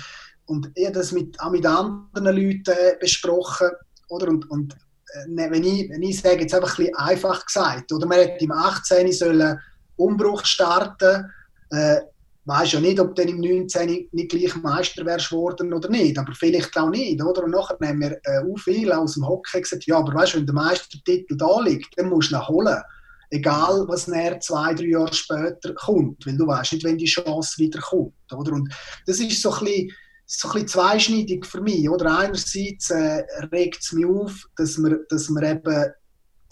[0.45, 3.69] und ich habe das mit, auch mit anderen Leuten besprochen,
[4.09, 4.27] oder?
[4.27, 4.73] Und, und
[5.13, 8.19] äh, ne, wenn, ich, wenn ich sage, jetzt einfach ein bisschen einfach gesagt, oder man
[8.19, 9.11] hätte im 18.
[9.11, 9.59] sollen
[9.95, 11.31] Umbruch starten,
[11.69, 12.01] äh,
[12.45, 14.09] weiß ja nicht, ob du im 19.
[14.11, 17.43] nicht gleich Meister wärst worden oder nicht, aber vielleicht auch nicht, oder?
[17.43, 20.37] Und nachher haben wir äh, auch viele aus dem Hockey gesagt, ja, aber weißt du,
[20.39, 22.81] wenn der Meistertitel da liegt, dann musst du ihn holen.
[23.29, 27.57] Egal, was näher zwei, drei Jahre später kommt, weil du weißt nicht, wenn die Chance
[27.57, 28.51] wieder kommt, oder?
[28.51, 28.73] Und
[29.07, 29.91] das ist so ein bisschen,
[30.25, 32.19] so ein bisschen zweischneidig für mich, oder?
[32.19, 35.93] Einerseits äh, regt es mich auf, dass wir, dass wir eben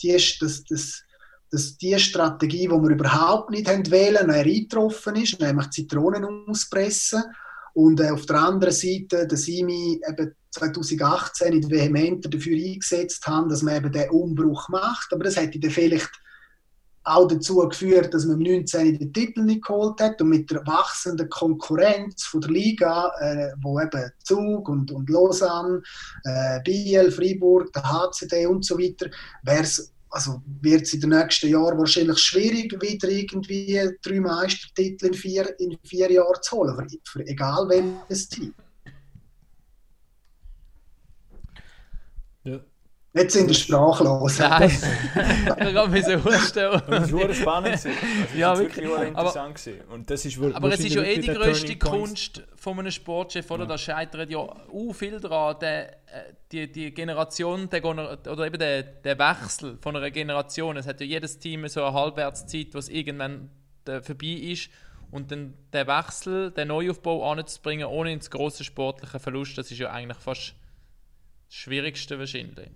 [0.01, 1.03] die, das, das,
[1.51, 7.23] dass die Strategie, die wir überhaupt nicht haben wählen, eingetroffen ist, nämlich Zitronen auspressen.
[7.73, 13.25] Und äh, auf der anderen Seite, dass ich mich eben 2018 nicht vehementer dafür eingesetzt
[13.27, 15.13] habe, dass man eben den Umbruch macht.
[15.13, 16.09] Aber das hätte dann vielleicht
[17.03, 20.65] auch dazu geführt, dass man im 19 den Titel nicht geholt hat und mit der
[20.67, 25.81] wachsenden Konkurrenz von der Liga, äh, wo eben Zug und, und Lausanne,
[26.23, 29.09] äh, Biel, Freiburg, der HCD und so weiter,
[29.43, 35.07] wäre es also wird es in den nächsten Jahren wahrscheinlich schwierig, wieder irgendwie drei Meistertitel
[35.07, 38.53] in vier, in vier Jahren zu holen, für, für egal welches Team.
[42.43, 42.59] Ja.
[43.13, 44.39] Jetzt sind wir sprachlos.
[44.39, 44.71] Nein,
[45.59, 46.81] ich kann mich so vorstellen.
[46.87, 47.71] Das war spannend.
[47.71, 47.89] Also,
[48.37, 48.87] ja, wirklich.
[48.87, 52.79] wirklich interessant aber, Und das ist aber es ist ja eh die grösste Kunst von
[52.79, 53.63] einem Sportchef, oder?
[53.63, 53.69] Ja.
[53.69, 58.83] Da scheitert ja auch viel daran, der, äh, die, die Generation, der, oder eben der,
[58.83, 60.77] der Wechsel von einer Generation.
[60.77, 63.49] Es hat ja jedes Team so eine Halbwertszeit, was irgendwann
[63.85, 64.69] vorbei ist.
[65.11, 69.91] Und dann der Wechsel, den Neuaufbau anzubringen, ohne ins große sportliche Verlust, das ist ja
[69.91, 70.55] eigentlich fast
[71.49, 72.69] das Schwierigste wahrscheinlich.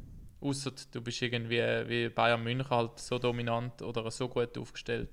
[0.46, 5.10] Außer du bist irgendwie wie Bayern München halt so dominant oder so gut aufgestellt.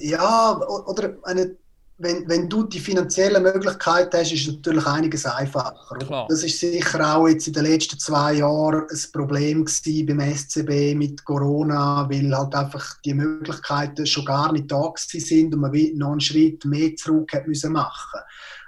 [0.00, 1.56] Ja, oder eine,
[1.98, 5.96] wenn, wenn du die finanziellen Möglichkeiten hast, ist natürlich einiges einfacher.
[5.98, 6.26] Klar.
[6.28, 11.24] Das ist sicher auch jetzt in den letzten zwei Jahren ein Problem beim SCB mit
[11.24, 16.20] Corona, weil halt einfach die Möglichkeiten schon gar nicht da sind und man noch einen
[16.20, 18.20] Schritt mehr zurück hat müssen machen.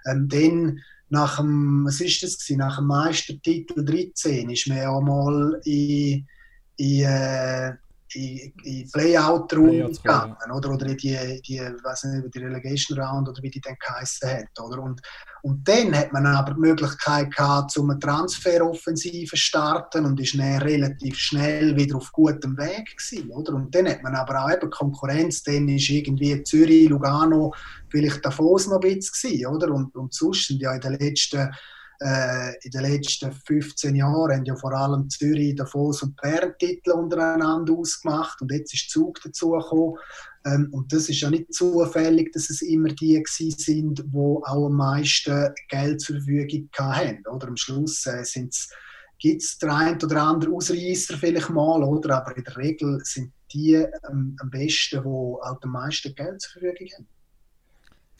[0.07, 0.81] Ähm, dann
[1.15, 2.59] nach dem, was ist das gewesen?
[2.59, 6.27] nach dem Meistertitel 13 ist man ja mal in,
[6.77, 7.73] in, äh,
[8.15, 10.71] in, in Playout-Runde gegangen, oder?
[10.71, 14.61] oder in die, die, weiß nicht, die Relegation Round oder wie die dann geheißen hat,
[14.61, 14.83] oder?
[14.83, 15.01] Und,
[15.43, 20.39] und dann hat man aber die Möglichkeit gehabt, um eine Transferoffensive zu starten und ist
[20.39, 23.55] dann relativ schnell wieder auf gutem Weg gewesen, oder?
[23.55, 27.53] Und dann hat man aber auch eben Konkurrenz, dann ist irgendwie Zürich, Lugano,
[27.89, 29.73] vielleicht Davos noch ein bisschen gewesen, oder?
[29.73, 31.51] Und, und sonst sind ja in den letzten
[32.01, 36.91] äh, in den letzten 15 Jahren haben ja vor allem Zürich, Davos und Bern Titel
[36.91, 39.99] untereinander ausgemacht und jetzt ist Zug dazugekommen.
[40.47, 44.77] Ähm, und das ist ja nicht zufällig, dass es immer die sind, die auch am
[44.77, 47.23] meisten Geld zur Verfügung haben.
[47.27, 48.25] Oder am Schluss äh,
[49.19, 52.17] gibt es der ein oder andere Ausreißer vielleicht mal, oder?
[52.17, 56.61] aber in der Regel sind die ähm, am besten, die auch am meisten Geld zur
[56.61, 57.07] Verfügung haben.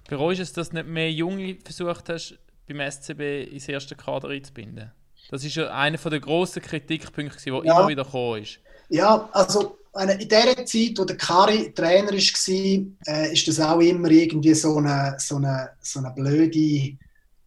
[0.09, 2.39] Bereust du es, dass du nicht mehr Junge versucht hast,
[2.69, 4.91] beim SCB ins erste Kader einzubinden?
[5.31, 7.79] Das ist ja einer der grossen Kritikpunkte, der ja.
[7.79, 8.61] immer wieder gekommen ist.
[8.89, 14.11] Ja, also in der Zeit, wo der Kari Trainer war, äh, ist das auch immer
[14.11, 16.97] irgendwie so eine, so eine, so eine blöde,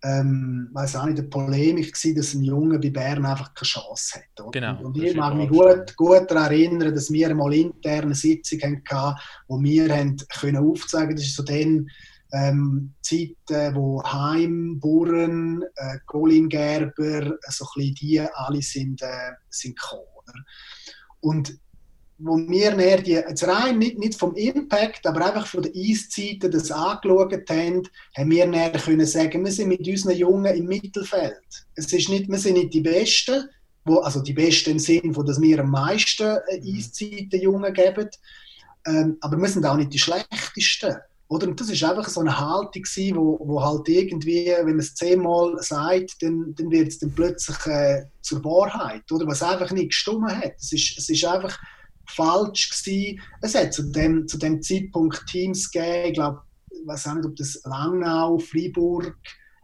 [0.03, 4.19] ähm, weiß auch nicht, eine Polemik gewesen, dass ein Junge bei Bern einfach keine Chance
[4.19, 4.45] hat.
[4.45, 4.51] Oder?
[4.51, 9.19] Genau, und ich mag mich gut, gut daran erinnern, dass wir mal interne Sitzung hatten,
[9.47, 11.89] wo wir haben können aufzeigen, das ist so dann
[12.33, 19.79] ähm, Zeiten, wo Heim, Burren, äh, Colin Gerber, so ein die alle sind, äh, sind
[19.79, 20.03] gekommen.
[20.15, 20.33] Oder?
[21.21, 21.59] Und
[22.19, 26.51] wo wir näher die, jetzt rein nicht, nicht vom Impact, aber einfach von der Eiszeiten
[26.51, 31.37] das angeschaut haben, haben wir näher können sagen, wir sind mit unseren Jungen im Mittelfeld.
[31.75, 33.47] Es ist nicht, wir sind nicht die Besten,
[33.85, 38.09] wo, also die Besten im Sinn, von dass wir am meisten äh, Eiszeiten Jungen geben,
[38.87, 40.95] ähm, aber wir sind auch nicht die Schlechtesten.
[41.29, 41.47] Oder?
[41.47, 44.95] Und das ist einfach so eine Haltung gewesen, wo, wo halt irgendwie, wenn man es
[44.95, 49.27] zehnmal sagt, dann, dann wird es dann plötzlich äh, zur Wahrheit, oder?
[49.27, 50.53] Was einfach nicht gestimmt hat.
[50.57, 51.59] Es ist, es ist einfach
[52.09, 53.21] falsch gewesen.
[53.41, 57.25] Es hat zu dem, zu dem Zeitpunkt Teams gegeben, ich glaube, ich weiß auch nicht,
[57.25, 59.17] ob das Langnau, Freiburg,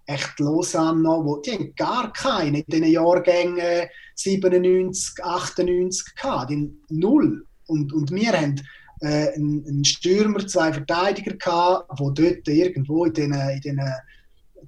[0.05, 6.73] echt Lausanne noch, wo, die haben gar keine in diesen Jahrgängen 97, 98 gehabt, die
[6.89, 7.45] null.
[7.67, 8.61] Und, und wir haben
[9.03, 13.91] äh, einen, Stürmer, zwei Verteidiger gehabt, die dort irgendwo in diesen, in diesen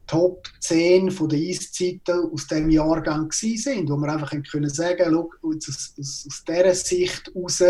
[0.08, 5.30] Top 10 von der Eiszeiten aus diesem Jahrgang sind, wo wir einfach können sagen schau,
[5.42, 7.64] aus, aus, aus dieser Sicht heraus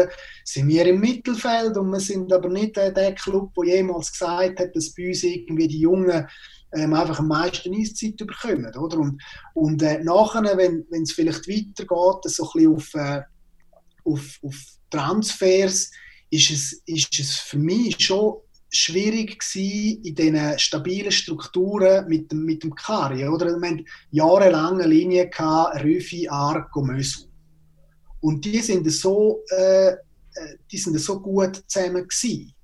[0.43, 4.59] sind wir im Mittelfeld und wir sind aber nicht äh, der Club, der jemals gesagt
[4.59, 6.27] hat, dass bei uns irgendwie die Jungen
[6.73, 8.75] ähm, einfach am meisten Eiszeit bekommen.
[8.75, 8.97] Oder?
[8.97, 9.21] Und,
[9.53, 13.21] und äh, nachher, wenn es vielleicht weitergeht, so ein bisschen auf, äh,
[14.03, 14.55] auf, auf
[14.89, 15.91] Transfers,
[16.35, 18.35] ist es, ist es für mich schon
[18.69, 23.27] schwierig gewesen, in diesen stabilen Strukturen mit dem, mit dem Kari.
[23.27, 23.47] Oder?
[23.47, 27.27] Wir hatten jahrelang eine Linie, gehabt, Rüfi, Arco, Mösu.
[28.21, 29.95] Und die sind so, äh, äh,
[30.71, 32.54] die sind so gut zusammen gewesen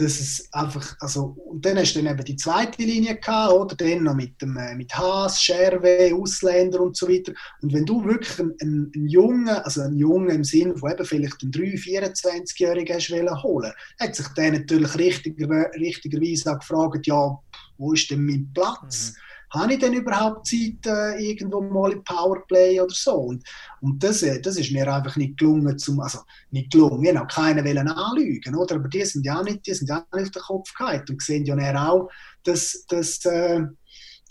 [0.00, 3.76] dass es einfach, also, und dann hast du dann eben die zweite Linie gehabt, oder
[3.76, 7.32] dann noch mit, dem, äh, mit Haas, Scherwe, Ausländer und so weiter.
[7.60, 11.42] Und wenn du wirklich einen, einen, Jungen, also einen Jungen im Sinne von eben vielleicht
[11.42, 17.38] einen 3-, 24-Jährigen hast wollen holen, hat sich der natürlich richtiger, richtigerweise auch gefragt, ja,
[17.76, 19.12] wo ist denn mein Platz?
[19.12, 23.14] Mhm habe ich denn überhaupt Zeit äh, irgendwo mal im Powerplay oder so?
[23.14, 23.44] Und,
[23.80, 26.20] und das, äh, das ist mir einfach nicht gelungen, zum, also
[26.50, 28.76] nicht gelungen, habe keinen wollen anlügen, oder?
[28.76, 31.44] Aber die sind ja nicht, die sind ja nicht auf den Kopf gehalten und sehen
[31.44, 32.08] ja auch,
[32.44, 33.62] dass, dass äh,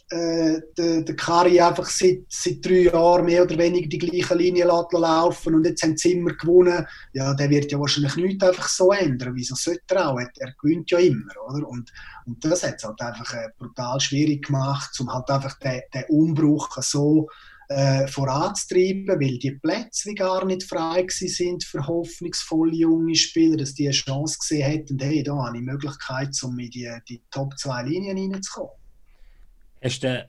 [0.09, 4.65] äh, der, der Kari einfach seit, seit drei Jahren mehr oder weniger die gleiche Linie
[4.65, 6.85] laufen und jetzt haben sie immer gewonnen.
[7.13, 9.35] Ja, der wird ja wahrscheinlich nichts einfach so ändern.
[9.35, 10.19] Wieso sollte er auch?
[10.19, 11.67] Er gewinnt ja immer, oder?
[11.67, 11.91] Und,
[12.25, 16.05] und das hat es halt einfach äh, brutal schwierig gemacht, um halt einfach den, den
[16.09, 17.27] Umbruch so
[17.69, 23.75] äh, voranzutreiben, weil die Plätze wie gar nicht frei sind für hoffnungsvolle junge Spieler, dass
[23.75, 27.21] die eine Chance gesehen hätten, hey, da habe ich die Möglichkeit, um in die, die
[27.29, 28.73] Top 2 Linien reinzukommen.
[29.81, 30.27] Hast du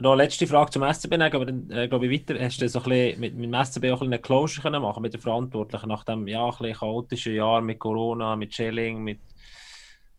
[0.00, 2.42] noch eine letzte Frage zum SCB, aber dann äh, glaube ich weiter.
[2.42, 5.14] Hast du so ein mit, mit dem SCB auch ein eine Closure können machen mit
[5.14, 9.18] den Verantwortlichen nach dem ja, ein chaotischen Jahr mit Corona, mit Chilling, mit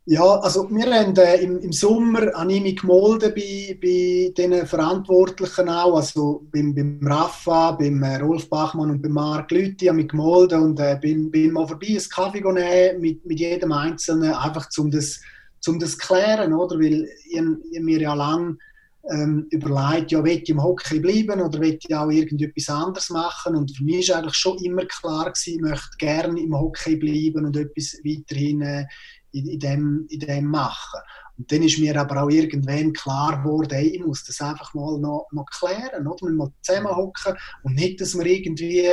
[0.06, 5.66] ja, also wir haben äh, im, im Sommer ich mich gemolden bei, bei den Verantwortlichen
[5.70, 10.08] auch, also beim, beim Rafa, beim äh, Rolf Bachmann und beim Marc Lüthi habe mich
[10.08, 14.68] gemolden und äh, bin, bin mal vorbei, einen Kaffee nehmen mit, mit jedem Einzelnen, einfach
[14.76, 15.22] um das,
[15.66, 16.78] um das zu klären, oder?
[16.78, 18.58] Weil ich, ich mir ja lange
[19.10, 23.56] ähm, überlegt, ja, will ich im Hockey bleiben oder will ich auch irgendetwas anderes machen?
[23.56, 27.46] Und für mich war eigentlich schon immer klar gewesen, ich möchte gerne im Hockey bleiben
[27.46, 28.86] und etwas weiterhin äh,
[29.32, 31.00] in, in, dem, in dem machen.
[31.36, 34.98] Und dann ist mir aber auch irgendwann klar geworden, hey, ich muss das einfach mal
[34.98, 36.26] noch, noch klären, oder?
[36.26, 37.34] Wir müssen zusammenhocken
[37.64, 38.88] und nicht, dass wir irgendwie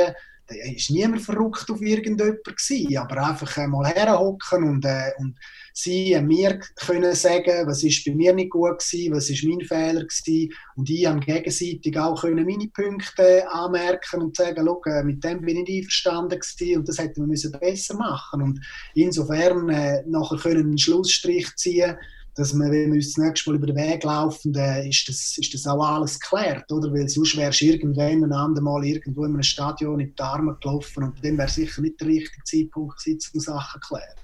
[0.46, 5.38] da ist niemand verrückt auf irgendjemanden aber einfach mal herhocken und, äh, und
[5.72, 10.04] sie mir können sagen, was ist bei mir nicht gut gewesen, was ist mein Fehler
[10.04, 15.22] gewesen und ich am gegenseitig auch können meine Punkte anmerken und sagen, Schau, äh, mit
[15.24, 18.60] dem bin ich einverstanden gewesen und das hätten wir müssen besser machen und
[18.94, 21.96] insofern äh, nachher können einen Schlussstrich ziehen
[22.34, 25.36] dass man, wenn wir uns das nächste Mal über den Weg laufen, dann ist das,
[25.36, 26.92] ist das auch alles geklärt, oder?
[26.92, 31.04] Weil sonst wärst du irgendwann ein andermal irgendwo in einem Stadion in die Arme gelaufen
[31.04, 34.21] und dann wäre sicher nicht der richtige Zeitpunkt um Sachen zu klären.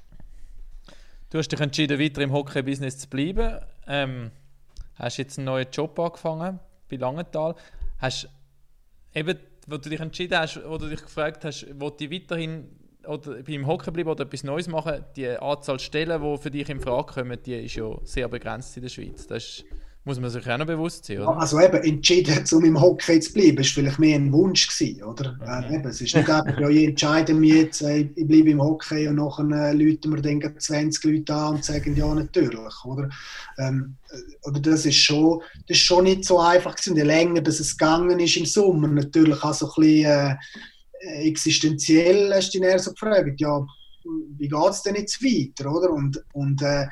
[1.31, 3.59] Du hast dich entschieden, weiter im Hockey-Business zu bleiben.
[3.87, 4.31] Ähm,
[4.95, 6.59] hast jetzt einen neuen Job angefangen
[6.89, 7.55] bei Langenthal.
[7.99, 8.31] Hast
[9.15, 12.71] eben, wo du dich entschieden hast, wo du dich gefragt hast, wo du weiterhin
[13.07, 16.81] oder beim Hockey bleiben oder etwas Neues machen, die Anzahl Stellen, die für dich in
[16.81, 19.27] Frage kommen, die ist ja sehr begrenzt in der Schweiz.
[19.27, 19.65] Das ist
[20.09, 21.39] muss man sich auch noch bewusst sein, oder?
[21.39, 25.37] Also eben, entschieden, um im Hockey zu bleiben, ist vielleicht mehr ein Wunsch gewesen, oder?
[25.41, 25.67] Okay.
[25.69, 28.63] Äh, eben, es ist nicht einfach, ja, ich entscheide mich jetzt, äh, ich bleibe im
[28.63, 33.09] Hockey und nachher äh, läuten wir dann 20 Leute an und sagen, ja, natürlich, oder?
[33.59, 36.97] Ähm, äh, oder das ist schon, das ist schon nicht so einfach gewesen.
[36.97, 40.39] Je länger dass es gegangen ist im Sommer, natürlich auch so ein bisschen
[41.01, 43.65] äh, existenziell hast du dich eher so gefragt, ja,
[44.39, 45.91] wie geht es denn jetzt weiter, oder?
[45.91, 46.87] Und, und äh,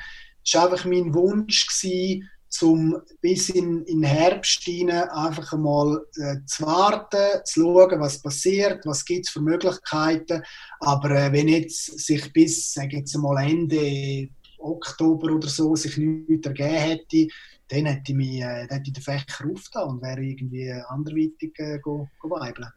[0.45, 6.37] es war einfach mein Wunsch gewesen, zum bis in, in Herbst hinein einfach einmal äh,
[6.45, 10.43] zu warten, zu schauen, was passiert, was gibt es für Möglichkeiten.
[10.79, 14.29] Aber äh, wenn jetzt sich bis, jetzt mal Ende
[14.59, 17.27] Oktober oder so, sich nichts ergeben hätte,
[17.69, 21.79] dann hätte ich, mich, äh, hätte ich den Fächer aufgetan und wäre irgendwie anderweitig äh,
[21.79, 22.69] go, go weibeln.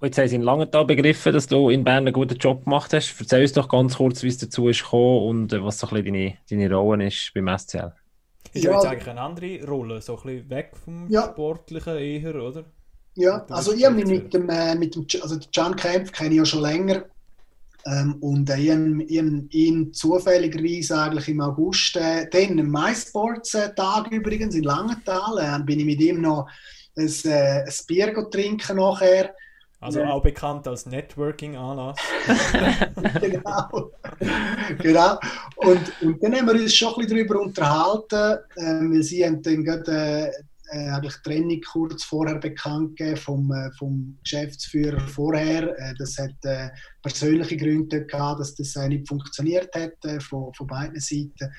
[0.00, 3.16] Jetzt haben sie in Langenthal begriffen, dass du in Bern einen guten Job gemacht hast.
[3.18, 6.02] Erzähl uns doch ganz kurz, wie es dazu ist gekommen und äh, was so ein
[6.02, 7.92] bisschen deine, deine Rolle ist beim SCL.
[8.58, 11.28] Ist ja, jetzt eigentlich eine andere Rolle, so ein bisschen weg vom Ja.
[11.32, 12.64] Sportlichen eher, oder?
[13.14, 16.30] Ja, also ich habe mich mit dem, äh, mit dem also den Can Kempf kenne
[16.30, 17.04] ich ja schon länger.
[17.86, 24.10] Ähm, und äh, ich habe habe ihn zufälligerweise eigentlich im August, äh, dann am MySports-Tag
[24.12, 26.48] übrigens in Langenthal, äh, bin ich mit ihm noch
[26.96, 29.34] ein, äh, ein Bier trinken nachher.
[29.80, 30.10] Also Ja.
[30.10, 31.96] auch bekannt als Networking-Anlass.
[33.20, 33.90] genau.
[34.78, 35.18] genau.
[35.56, 39.64] Und, und dann haben wir uns schon ein bisschen darüber unterhalten, ähm, sie haben dann
[39.64, 40.32] gerade
[40.70, 45.78] äh, eigentlich die Trennung kurz vorher bekannt gegeben vom, äh, vom Geschäftsführer vorher.
[45.78, 46.68] Äh, das hat äh,
[47.02, 51.52] persönliche Gründe gehabt, dass das nicht funktioniert hat äh, von, von beiden Seiten.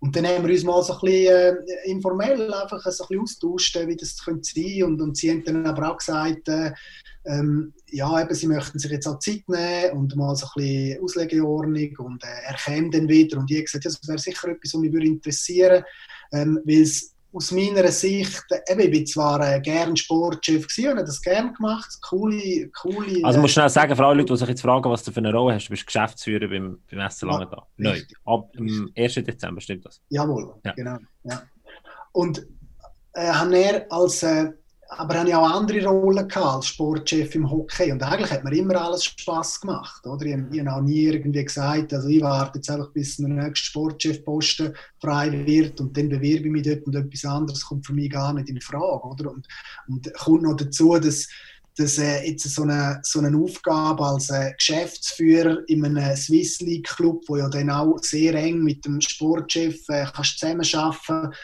[0.00, 3.78] Und dann haben wir uns mal so ein bisschen äh, informell einfach ein bisschen austauscht,
[3.86, 6.72] wie das könnte sein und, und sie haben dann aber auch gesagt, äh,
[7.26, 11.02] ähm, ja, eben, sie möchten sich jetzt auch Zeit nehmen und mal so ein bisschen
[11.02, 13.38] Auslegeordnung und äh, er käme dann wieder.
[13.38, 15.84] Und ich habe gesagt, ja, das wäre sicher etwas, was mich würde interessieren
[16.34, 20.90] ähm, weil es aus meiner Sicht, äh, eben, ich bin zwar äh, gern Sportchef gewesen,
[20.92, 23.24] und habe das gern gemacht, coole, coole...
[23.24, 25.10] Also äh, musst du schnell sagen, für alle Leute, die sich jetzt fragen, was du
[25.10, 27.62] für eine Rolle hast, du bist Geschäftsführer beim, beim SC Langenthal.
[27.76, 27.90] Neu.
[27.90, 28.16] richtig.
[28.24, 29.14] Ab dem 1.
[29.14, 30.00] Dezember, stimmt das?
[30.08, 30.72] Jawohl, Ja.
[30.72, 30.96] genau.
[31.24, 31.42] Ja.
[32.12, 32.46] Und
[33.14, 34.52] äh, haben er als, äh,
[34.96, 37.92] aber habe ich auch andere Rollen als Sportchef im Hockey.
[37.92, 40.06] Und eigentlich hat mir immer alles Spaß gemacht.
[40.06, 40.26] Oder?
[40.26, 43.66] Ich, ich habe auch nie irgendwie gesagt, also ich warte jetzt einfach, bis der nächste
[43.66, 48.10] Sportchefposten frei wird und dann bewerbe ich mich dort und etwas anderes kommt für mich
[48.10, 49.06] gar nicht in Frage.
[49.06, 49.30] Oder?
[49.30, 49.46] Und,
[49.88, 51.28] und kommt noch dazu, dass
[51.76, 56.86] dass äh, jetzt so eine, so eine Aufgabe als äh, Geschäftsführer in einem Swiss League
[56.86, 61.34] Club, wo ja dann auch sehr eng mit dem Sportchef äh, kannst zusammenarbeiten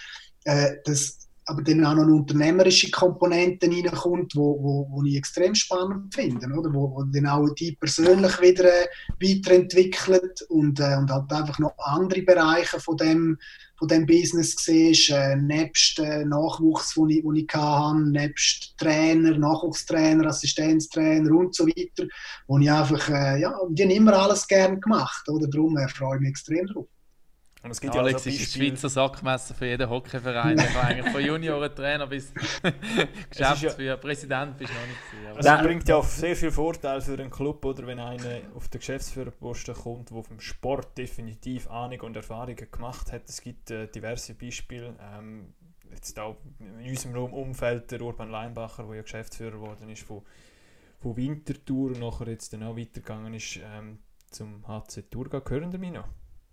[0.44, 5.52] äh, dass aber dann auch noch eine unternehmerische Komponente reinkommt, wo, wo, wo ich extrem
[5.52, 6.72] spannend finde, oder?
[6.72, 8.86] Wo, wo dann auch die persönlich wieder äh,
[9.20, 13.36] weiterentwickelt und, äh, und halt einfach noch andere Bereiche von dem,
[13.76, 20.28] von dem Business siehst, äh, nebst äh, Nachwuchs, den ich, ich hatte, nebst Trainer, Nachwuchstrainer,
[20.28, 22.06] Assistenztrainer und so weiter,
[22.46, 25.48] wo ich einfach, äh, ja, die haben immer alles gern gemacht, oder?
[25.48, 26.86] Darum äh, freue ich mich extrem drauf.
[27.62, 30.58] Und es gibt Alex ja also ist das Beispiele, Schweizer Sackmesser für jeden Hockeyverein.
[30.58, 32.32] Eigentlich von Juniorentrainer bis
[33.30, 37.00] Geschäftsführer, Präsident bist du noch nicht aber- Also es bringt ja auch sehr viel Vorteil
[37.02, 42.00] für einen Club, oder wenn einer auf den Geschäftsführerposten kommt, der vom Sport definitiv Ahnung
[42.00, 43.28] und Erfahrungen gemacht hat.
[43.28, 44.94] Es gibt äh, diverse Beispiele.
[45.18, 45.52] Ähm,
[45.92, 50.22] jetzt auch in unserem Umfeld der Urban Leinbacher, der ja Geschäftsführer geworden ist von,
[50.98, 53.98] von Winterthur und nachher jetzt dann auch weitergegangen ist ähm,
[54.30, 55.42] zum HC Thurgau.
[55.46, 56.08] Hören Sie mich noch?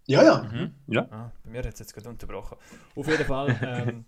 [0.07, 0.43] Ja, ja.
[0.51, 0.73] Mhm.
[0.87, 1.07] Ja.
[1.11, 2.57] Ah, bei mir hat es jetzt gerade unterbrochen.
[2.95, 3.55] Auf jeden Fall,
[3.87, 4.05] ähm,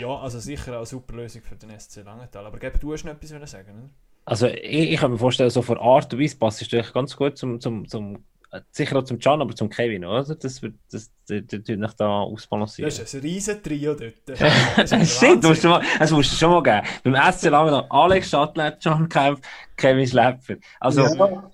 [0.00, 2.46] ja, also sicher auch eine super Lösung für den SC Langenthal.
[2.46, 3.90] Aber Geb, du hast noch etwas wollen sagen, oder?
[4.24, 7.14] Also ich, ich kann mir vorstellen, so von Art und Weise passt du eigentlich ganz
[7.14, 10.24] gut zum, zum, zum äh, sicher auch zum Can, aber zum Kevin, oder?
[10.34, 12.88] Das wird das, das, das, das nach da ausbalancieren.
[12.88, 14.14] Das ist ein riesen Trio dort.
[14.76, 16.86] Das Shit, du musst schon mal, das musst du schon mal geben.
[17.12, 19.40] Beim SC Langenthal Alex Stadler, John Kempf,
[19.76, 20.56] Kevin Schlepper.
[20.80, 21.50] Also, Ja.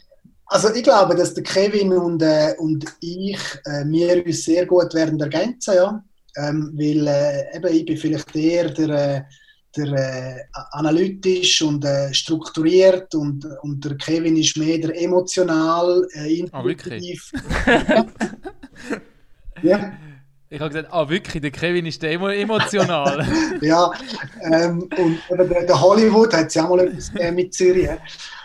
[0.52, 4.92] Also ich glaube, dass der Kevin und, äh, und ich, äh, wir uns sehr gut
[4.94, 6.02] werden ergänzen, ja.
[6.36, 9.22] Ähm, weil äh, eben ich bin vielleicht eher der, äh,
[9.76, 10.40] der äh,
[10.72, 16.94] analytisch und äh, strukturiert und, und der Kevin ist mehr der emotional, äh, Ah, wirklich?
[16.94, 17.30] intuitiv.
[19.62, 19.92] ja,
[20.48, 23.24] Ich habe gesagt, ah wirklich, der Kevin ist der emo emotional.
[23.60, 23.92] ja.
[24.50, 27.88] Ähm, und der, der Hollywood hat ja auch mal etwas mit Zürich.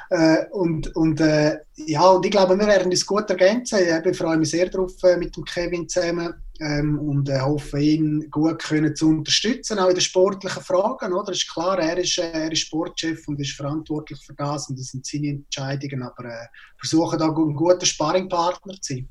[0.10, 3.80] Äh, und und äh, ja, und ich glaube, wir werden uns gut ergänzen.
[4.06, 8.30] Ich freue mich sehr darauf, äh, mit dem Kevin zusammen ähm, und äh, hoffe, ihn
[8.30, 11.14] gut können zu unterstützen, auch in den sportlichen Fragen.
[11.14, 11.32] Oder?
[11.32, 14.88] Ist klar, er ist, äh, er ist Sportchef und ist verantwortlich für das und das
[14.88, 16.48] sind seine Entscheidungen, aber äh,
[16.78, 19.10] versuchen da ein guter Sparringpartner zu sein.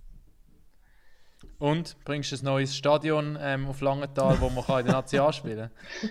[1.64, 5.18] Und bringst du ein neues Stadion ähm, auf Langenthal, wo man kann in der Nazi
[5.32, 5.70] spielen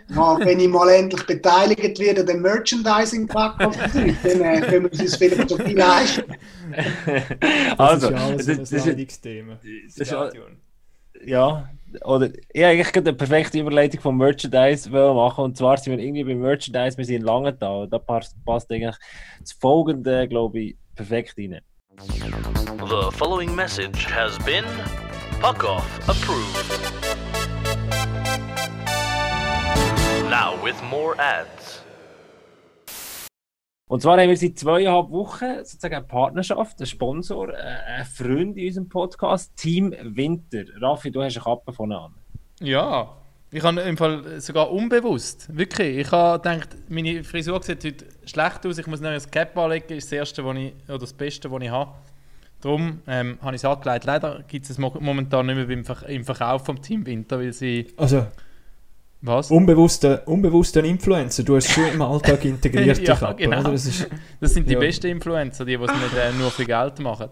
[0.09, 5.15] Ja, wenn ich mal endlich beteiligt werde an dem Merchandising-Pack, dann äh, können wir uns
[5.15, 6.23] vielleicht so viel leisten.
[7.77, 8.69] also das ist ja alles das, ein das,
[9.89, 10.57] das ist- Stadion.
[11.23, 11.69] ja,
[12.03, 16.23] oder ich habe eigentlich eine perfekte Überleitung vom Merchandise machen und zwar sind wir irgendwie
[16.23, 18.95] beim Merchandise, wir sind in Langenthal, da passt, passt eigentlich
[19.39, 21.59] das folgende, glaube ich, perfekt rein.
[21.99, 24.65] The following message has been
[25.43, 26.79] Puck Off approved.
[30.29, 31.83] Now with more ads.
[33.89, 38.57] Und zwar haben wir seit zweieinhalb Wochen sozusagen eine Partnerschaft, einen Sponsor, äh, einen Freund
[38.57, 40.63] in unserem Podcast, Team Winter.
[40.79, 42.13] Raffi, du hast eine Kappe von an.
[42.61, 43.13] Ja,
[43.51, 48.65] Ich habe im Fall sogar unbewusst, wirklich, ich habe gedacht, meine Frisur sieht heute schlecht
[48.65, 51.51] aus, ich muss noch ein Cap anlegen, ist das erste, was ich, oder das Beste,
[51.51, 51.91] was ich habe.
[52.63, 54.05] Darum ähm, habe ich es angelegt.
[54.05, 57.39] Leider gibt es es mo- momentan nicht mehr beim Ver im Verkauf vom Team Winter,
[57.39, 57.87] weil sie...
[57.97, 58.25] Also,
[59.21, 59.51] Was?
[59.51, 63.63] unbewusster, unbewusster Influencer, du hast schon im Alltag integriert, Ja, Kappe, genau.
[63.63, 64.07] Das ist,
[64.39, 64.79] Das sind die Ja.
[64.79, 67.29] besten Influencer, die, die es nicht äh, nur für Geld machen.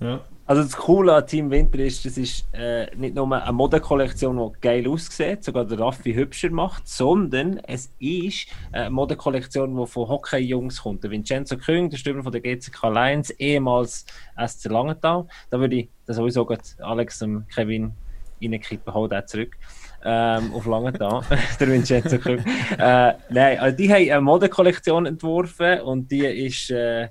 [0.00, 0.20] ja.
[0.48, 4.60] Also das Coole an Team Winter ist, das ist äh, nicht nur eine Modekollektion, die
[4.62, 10.82] geil aussieht, sogar der Raffi hübscher macht, sondern es ist eine Modekollektion, die von Hockey-Jungs
[10.82, 11.04] kommt.
[11.04, 14.06] Der Vincenzo Küng, der Stürmer von der GCK Lions, ehemals
[14.42, 15.26] SC Langenthal.
[15.50, 17.92] Da würde ich das sowieso gerade Alex und Kevin
[18.40, 19.54] reinkippen, hol den zurück.
[20.02, 21.24] Ähm, auf Langenthal,
[21.60, 22.38] der Vincenzo Küng.
[22.78, 27.02] Äh, nein, also die haben eine Modekollektion entworfen und die ist, äh,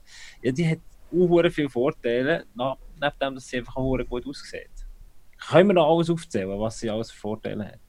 [0.42, 0.80] ja, die hat
[1.14, 4.70] auch viele Vorteile, na- neben dem, dass sie einfach auch hure gut aussieht.
[5.50, 7.80] Können wir noch alles aufzählen, was sie alles für Vorteile hat?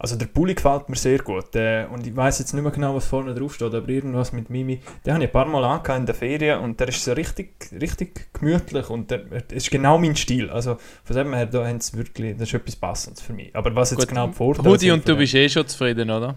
[0.00, 1.56] Also der Pulli gefällt mir sehr gut.
[1.56, 4.48] Äh, und ich weiß jetzt nicht mehr genau, was vorne drauf steht, aber irgendwas mit
[4.48, 4.80] Mimi.
[5.04, 7.68] Den habe ich ein paar Mal angehabt in der Ferien und der ist so richtig,
[7.72, 10.50] richtig gemütlich und der, der ist genau mein Stil.
[10.50, 13.54] Also von dem her, da haben sie wirklich, das ist etwas Passendes für mich.
[13.56, 16.10] Aber was jetzt Gut, genau die Vorteile Hudi sind und du bist eh schon zufrieden,
[16.10, 16.36] oder?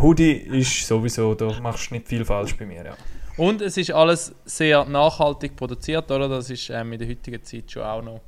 [0.00, 2.96] Hoodie ist sowieso, da machst du nicht viel falsch bei mir, ja.
[3.36, 6.28] Und es ist alles sehr nachhaltig produziert, oder?
[6.28, 8.20] Das ist ähm, in der heutigen Zeit schon auch noch.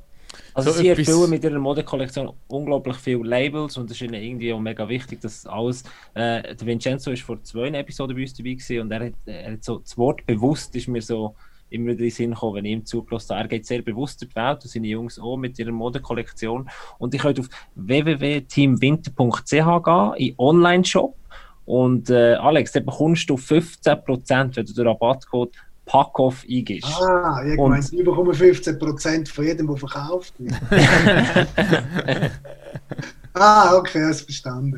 [0.53, 4.21] Also So sie etwas- erfüllen mit ihrer Modekollektion unglaublich viele Labels und es ist ihnen
[4.21, 5.83] irgendwie auch mega wichtig, dass alles...
[6.13, 9.53] Äh, der Vincenzo ist vor zwei Episoden bei uns dabei gewesen und er hat, er
[9.53, 11.33] hat so, das Wort bewusst ist mir so
[11.69, 13.43] immer wieder in den Sinn gekommen, wenn ich ihm zugelassen habe.
[13.45, 17.13] Er geht sehr bewusst durch die Welt und seine Jungs auch mit ihrer Modekollektion und
[17.15, 21.15] ich könnt auf www.teamwinter.ch gehen, in Online-Shop
[21.67, 25.53] und äh, Alex, da bekommst du 15%, wenn du den Rabattcode
[25.85, 27.01] PACKOFF eingibst.
[27.01, 30.53] Ah, ich Und- meine, ich bekomme 15% von jedem, der verkauft wird.
[33.33, 34.75] ah, okay, das verstanden.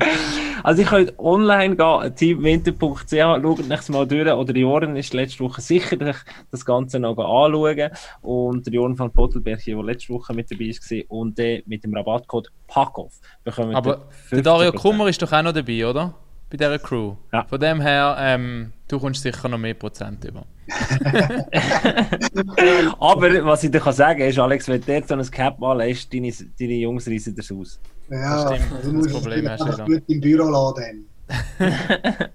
[0.64, 4.32] Also, ich könnt online gehen, teamwinter.ch, schaut euch mal durch.
[4.32, 6.16] Oder Joren ist letzte Woche sicherlich
[6.50, 7.90] das Ganze noch anschauen.
[8.20, 11.94] Und der Joren von Pottelberg, der letzte Woche mit dabei war, und äh, mit dem
[11.94, 13.14] Rabattcode PACKOFF
[13.44, 16.14] bekommen Aber der Dario Kummer ist doch auch noch dabei, oder?
[16.50, 17.14] Bei dieser Crew.
[17.32, 17.44] Ja.
[17.44, 20.44] Von dem her, ähm, du kommst sicher noch mehr Prozent über.
[22.98, 25.74] Aber was ich dir kann sagen ist, Alex, wenn du jetzt so ein Cap mal
[25.74, 27.78] lässt, deine, deine Jungs reißen das aus.
[28.10, 31.06] Ja, Das stimmt, also das Problem hast du gut im Büro laden.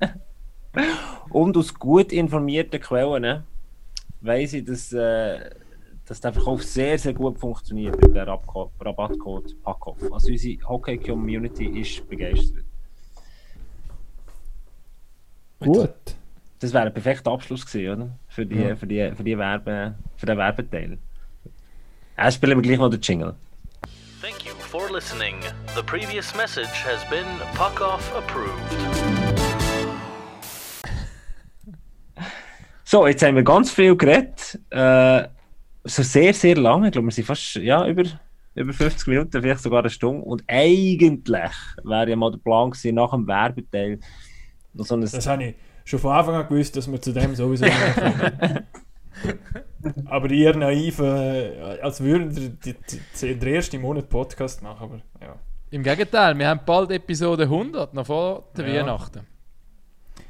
[1.29, 3.43] Und aus gut informierten Quellen ne,
[4.21, 5.49] weiss ich, dass, äh,
[6.05, 10.13] dass der Verkauf sehr, sehr gut funktioniert mit dem Rabattcode PACKOFF.
[10.13, 12.63] Also unsere Hockey-Community ist begeistert.
[15.59, 15.89] Gut.
[16.59, 18.09] Das wäre ein perfekter Abschluss gewesen, oder?
[18.29, 18.75] Für, die, Ja.
[18.75, 20.97] für, die, für, die Werbe, für den Werbeteil.
[22.17, 23.35] Ja, spielen wir gleich noch den Jingle.
[24.21, 25.35] Thank you for listening.
[25.75, 27.25] The previous message has been
[27.55, 28.95] Puck Off approved.
[32.83, 34.59] So, jetzt haben wir ganz viel geredet.
[34.69, 35.27] Äh,
[35.83, 36.87] so sehr, sehr lange.
[36.87, 38.03] Ich glaube, wir sind fast ja, über,
[38.55, 40.21] über 50 Minuten, vielleicht sogar eine Stunde.
[40.23, 41.51] Und eigentlich
[41.83, 43.99] wäre ja mal der Plan gewesen, nach dem Werbeteil
[44.83, 47.95] so Das habe ich schon von Anfang an gewusst, dass wir zu dem sowieso nicht
[47.95, 48.63] kommen.
[50.05, 54.83] aber ihr naiv, äh, als würden wir die, die, die, den ersten Monat Podcast machen,
[54.83, 55.35] aber ja.
[55.71, 58.81] Im Gegenteil, wir haben bald Episode 100, noch vor der Ja.
[58.81, 59.27] Weihnachten.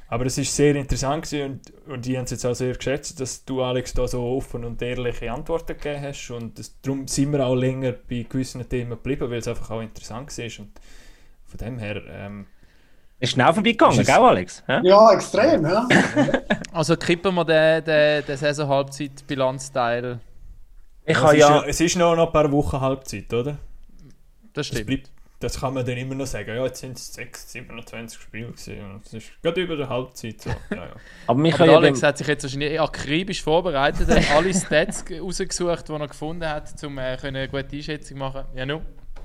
[0.08, 3.20] Aber es ist sehr interessant gewesen und, und die haben es jetzt auch sehr geschätzt,
[3.20, 7.32] dass du, Alex, da so offen und ehrliche Antworten gegeben hast und das, darum sind
[7.32, 10.72] wir auch länger bei gewissen Themen geblieben, weil es einfach auch interessant war und
[11.46, 12.46] von dem her, ähm,
[13.20, 14.64] ist schnell vorbeigegangen, Ist gell, es- Alex?
[14.68, 14.80] Hä?
[14.84, 15.88] Ja, extrem, ja.
[16.74, 20.20] Also kippen wir den, den, den Saison-Halbzeit-Bilanzteil.
[21.06, 23.52] Ich es, habe ist ja, noch, es ist noch, noch ein paar Wochen Halbzeit, oder?
[23.54, 23.58] Das
[24.54, 24.88] Das, stimmt.
[24.88, 25.10] bleibt,
[25.40, 26.50] das kann man dann immer noch sagen.
[26.56, 28.80] Ja, jetzt sind es 6, 27 Spiele gewesen.
[28.94, 30.50] und Es ist gerade über der Halbzeit so.
[30.50, 30.88] Ja, ja.
[31.28, 35.20] aber mich Aber ja Alex hat sich jetzt wahrscheinlich akribisch vorbereitet, hat alle Stats ge-
[35.20, 38.46] rausgesucht, die er gefunden hat, um äh, eine gute Einschätzung zu machen.
[38.56, 38.82] Ja, nu.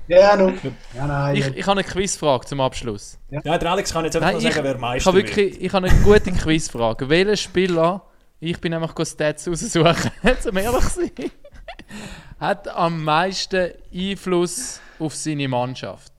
[0.07, 0.53] Ja, no.
[0.93, 1.35] ja nein.
[1.35, 3.17] Ich, ich habe eine Quizfrage zum Abschluss.
[3.29, 5.73] ja, der Alex kann jetzt einfach Nein, ich, sagen, wer ich Meister habe wirklich ich
[5.73, 7.09] habe eine gute Quizfrage.
[7.09, 8.03] Welcher Spieler,
[8.39, 11.11] ich bin nämlich Stats raussuchen, zum ehrlich sein,
[12.39, 16.11] hat am meisten Einfluss auf seine Mannschaft?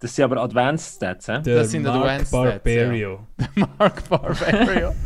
[0.00, 1.40] das sind aber Advanced Stats, hä?
[1.42, 3.26] Der Das sind Mark Advanced Stats, Barberio.
[3.78, 4.94] Mark Barbario.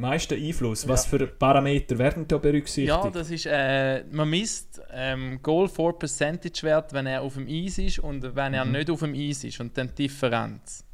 [0.00, 0.86] Meisten Einfluss.
[0.88, 2.88] Was für Parameter werden da berücksichtigt?
[2.88, 7.46] Ja, das ist, äh, man misst ähm, Goal for Percentage Wert, wenn er auf dem
[7.46, 10.84] Eis ist und wenn er nicht auf dem Eis ist und dann die Differenz.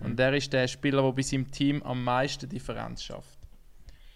[0.00, 3.38] Und der ist der Spieler, der bei seinem Team am meisten Differenz schafft.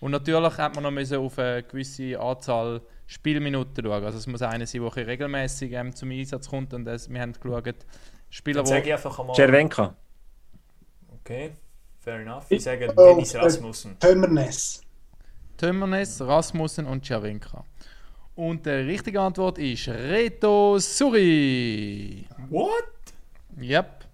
[0.00, 4.04] Und natürlich hat man noch müssen auf eine gewisse Anzahl Spielminuten schauen.
[4.04, 7.32] Also es muss einer sein, der regelmäßig ähm, zum Einsatz kommt und das, wir haben
[7.32, 7.74] geschaut,
[8.30, 9.36] Spieler, Dann sage ich einfach einmal.
[9.36, 9.96] Cervenka.
[11.20, 11.52] Okay,
[12.04, 12.44] fair enough.
[12.50, 13.96] Ich sage Dennis Rasmussen.
[13.98, 14.80] Tömmernes.
[15.56, 17.64] Tömmernes, Rasmussen und Czerwenka.
[18.36, 22.26] Und die richtige Antwort ist Reto Suri.
[22.50, 22.84] What?
[23.60, 24.04] Yep.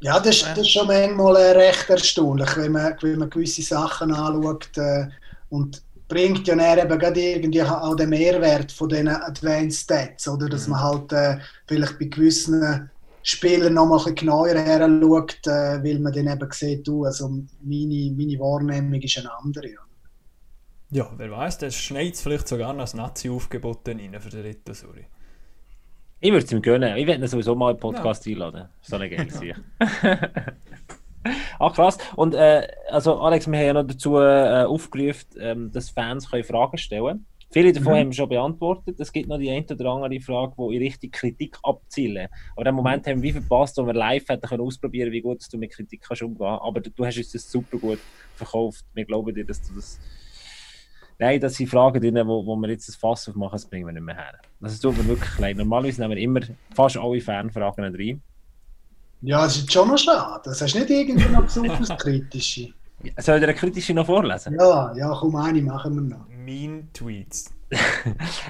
[0.00, 3.62] Ja, das, ist- das ist schon manchmal äh, recht erstaunlich, wenn man, wenn man gewisse
[3.62, 5.06] Sachen anschaut äh,
[5.50, 10.48] und bringt ja dann eben gerade irgendwie auch den Mehrwert von diesen Advanced Stats, oder?
[10.48, 12.90] Dass man halt äh, vielleicht bei gewissen
[13.22, 17.04] Spielern noch mal ein bisschen genauer her schaut, äh, weil man dann eben sieht, du,
[17.04, 19.74] also meine, meine Wahrnehmung ist eine andere.
[20.90, 25.06] Ja, wer weiß, das schneit vielleicht sogar noch als Nazi-Aufgebot rein für den Reto Suri.
[26.22, 26.96] Ich würde es ihm gönnen.
[26.96, 28.68] Ich werde ihn sowieso mal in den Podcast einladen.
[28.82, 29.54] So eine geile Sache.
[31.58, 31.96] ah, krass.
[32.16, 36.44] Und äh, also Alex, wir haben ja noch dazu äh, aufgerufen, ähm, dass Fans können
[36.44, 37.26] Fragen stellen können.
[37.52, 39.00] Viele davon haben wir schon beantwortet.
[39.00, 42.28] Es gibt noch die eine oder andere Frage, die in Richtung Kritik abzielen.
[42.54, 45.42] Aber im Moment haben wir wie verpasst, wo wir live hätten können ausprobieren, wie gut
[45.50, 46.46] du mit Kritik kannst umgehen.
[46.46, 47.98] Aber du, hast uns das super gut
[48.36, 48.84] verkauft.
[48.94, 49.98] Wir glauben dir, dass du das
[51.18, 53.92] Nein, das sind Fragen drin, wo, wo wir jetzt das Fass aufmachen, das bringen wir
[53.92, 54.38] nicht mehr her.
[54.60, 55.56] Das tut mir wirklich leid.
[55.56, 56.40] Normalerweise nehmen wir immer
[56.74, 58.22] fast alle Fanfragen rein.
[59.20, 60.40] Ja, das ist schon noch schade.
[60.44, 62.72] Das hast nicht irgendwie noch besonders kritische.
[63.18, 64.56] Soll ich dir eine kritische noch vorlesen?
[64.58, 66.29] Ja, ja, komm, eine machen wir noch.
[66.44, 67.50] Mean Tweets.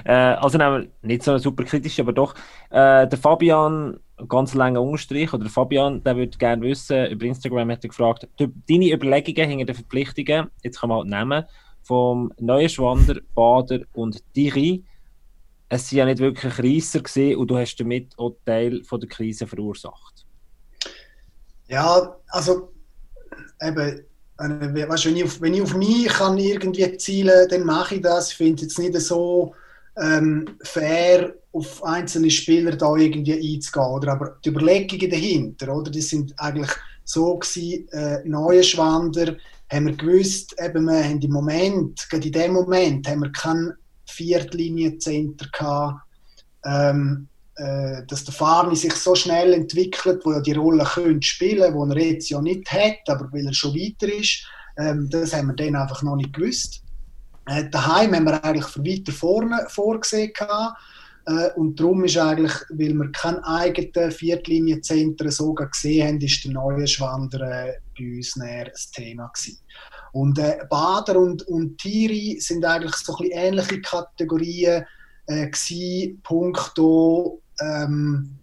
[0.03, 2.33] Äh, also nehmen wir nicht so eine super kritische, aber doch.
[2.71, 7.69] Äh, der Fabian, ganz langer Unterstrich, oder der Fabian, der würde gerne wissen, über Instagram
[7.71, 11.45] hat er gefragt, deine Überlegungen hinter den Verpflichtungen, jetzt kann man halt nehmen,
[11.83, 14.83] vom Neuenschwander, Bader und Diri.
[15.69, 19.09] Es sind ja nicht wirklich Reisser gesehen und du hast damit auch Teil von der
[19.09, 20.25] Krise verursacht.
[21.67, 22.73] Ja, also
[23.61, 24.03] eben,
[24.49, 28.31] weißt, wenn, ich auf, wenn ich auf mich kann irgendwie zielen dann mache ich das.
[28.31, 29.53] Ich finde es jetzt nicht so
[29.97, 33.85] ähm, fair, auf einzelne Spieler da irgendwie einzugehen.
[33.85, 34.13] Oder?
[34.13, 35.91] Aber die Überlegungen dahinter, oder?
[35.91, 36.71] die sind eigentlich
[37.03, 39.35] so gewesen, äh, Neuenschwander,
[39.69, 43.73] haben wir gewusst, eben, wir haben im Moment, gerade in dem Moment, haben wir keinen
[44.05, 46.01] Viertliniencenter gehabt,
[46.65, 47.27] ähm,
[47.61, 51.85] äh, dass der Farni sich so schnell entwickelt, wo er die Rolle könnte spielen, wo
[51.85, 54.45] er jetzt ja nicht hat, aber weil er schon weiter ist,
[54.77, 56.81] ähm, das haben wir dann einfach noch nicht gewusst.
[57.47, 60.75] Äh, daheim haben wir eigentlich für weiter vorne vorgesehen gehabt,
[61.27, 66.53] äh, und darum ist eigentlich, weil wir keinen eigenen Viertlinienzentren so gesehen haben, ist der
[66.53, 69.59] neue Schwander äh, bei uns näher ein Thema gewesen.
[70.13, 74.83] Und äh, Bader und, und Tiri sind eigentlich so ein ähnliche Kategorien
[75.27, 78.37] äh, gewesen, punkto ähm,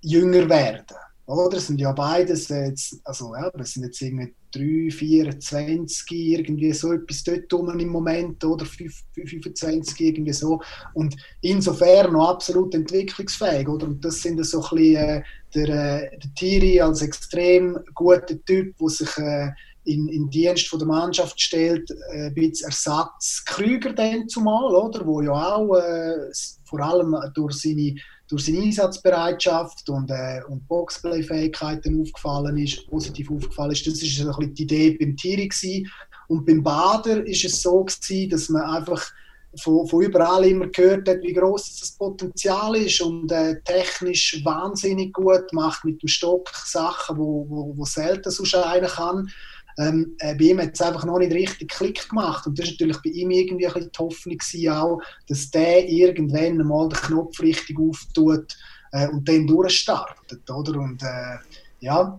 [0.00, 0.96] jünger werden.
[1.26, 1.56] Oder?
[1.56, 6.92] Das sind ja beides jetzt, also ja, das sind jetzt irgendwie 3, 24, irgendwie so
[6.92, 10.60] etwas dort rum im Moment, oder 5, 25, irgendwie so.
[10.94, 13.86] Und insofern noch absolut entwicklungsfähig, oder?
[13.86, 15.22] Und das sind so ein bisschen äh,
[15.54, 19.50] der, äh, der Thierry als extrem guter Typ, der sich äh,
[19.84, 23.94] in, in Dienst von der Mannschaft stellt, äh, ein bisschen Ersatz Krüger
[24.28, 25.04] zumal, oder?
[25.04, 26.30] Wo ja auch äh,
[26.64, 27.96] vor allem durch seine
[28.28, 33.86] durch seine Einsatzbereitschaft und, äh, und Boxplay-Fähigkeiten aufgefallen ist, positiv aufgefallen ist.
[33.86, 35.90] Das ist so die Idee beim Thierry gewesen.
[36.28, 39.12] Und beim Bader ist es so gewesen, dass man einfach
[39.60, 45.12] von, von überall immer gehört hat, wie groß das Potenzial ist und äh, technisch wahnsinnig
[45.12, 49.30] gut macht mit dem Stock Sachen, wo, wo, wo selten sonst einer kann.
[49.78, 52.72] Ähm, äh, bei ihm hat es einfach noch nicht richtig Klick gemacht und das ist
[52.80, 56.98] natürlich bei ihm irgendwie ein bisschen die Hoffnung gewesen auch, dass der irgendwann mal den
[56.98, 58.56] Knopf richtig auftut
[58.92, 60.80] äh, und dann durchstartet, oder?
[60.80, 61.36] Und äh,
[61.80, 62.18] ja,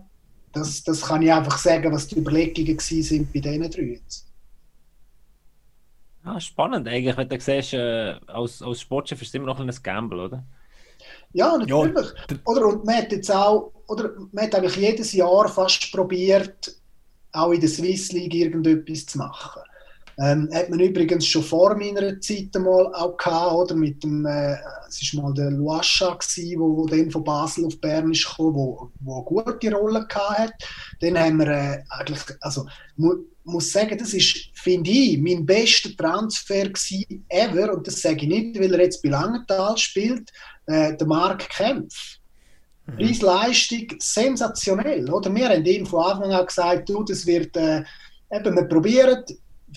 [0.52, 4.26] das, das kann ich einfach sagen, was die Überlegungen sind bei diesen drei jetzt.
[6.24, 9.70] Ah, spannend eigentlich, wenn du siehst, äh, als, als Sportchef ist es immer noch ein
[9.82, 10.44] Gamble, oder?
[11.32, 12.08] Ja, natürlich.
[12.30, 16.74] d- oder, und man hat jetzt auch, oder man hat eigentlich jedes Jahr fast probiert,
[17.32, 19.62] auch in der Swiss League irgendetwas zu machen.
[20.20, 24.56] Ähm, hat man übrigens schon vor meiner Zeit mal auch gehabt, oder mit dem, äh,
[24.88, 28.54] es war mal der Luascha gsi, wo, wo dann von Basel auf Bern ist gekommen,
[28.54, 30.54] wo, wo eine gute Rolle gehabt hat.
[31.00, 32.66] Dann haben wir äh, eigentlich, also
[32.96, 33.14] mu
[33.44, 38.28] muss sagen, das ist, finde ich, mein bester Transfer gsi ever, und das sage ich
[38.28, 40.30] nicht, weil er jetzt bei Langenthal spielt,
[40.66, 42.17] äh, der Mark Kempf.
[42.96, 45.10] Preis-Leistung sensationell.
[45.10, 45.34] Oder?
[45.34, 47.82] Wir haben ihm von Anfang an gesagt, du, das wird, äh,
[48.30, 49.24] eben, wir probieren,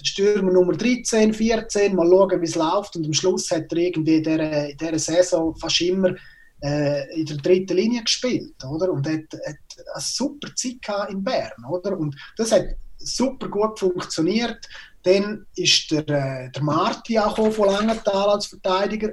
[0.02, 2.96] Stürmer Nummer 13, 14, mal schauen, wie es läuft.
[2.96, 6.16] Und am Schluss hat er irgendwie in dieser, in dieser Saison fast immer
[6.64, 8.56] äh, in der dritten Linie gespielt.
[8.64, 8.92] Oder?
[8.92, 9.56] Und hat, hat
[9.94, 11.66] eine super Zeit in Bern.
[11.70, 11.98] Oder?
[11.98, 12.66] Und das hat
[12.98, 14.68] super gut funktioniert.
[15.04, 19.10] Dann ist der, äh, der Marti auch von Langenthal als Verteidiger,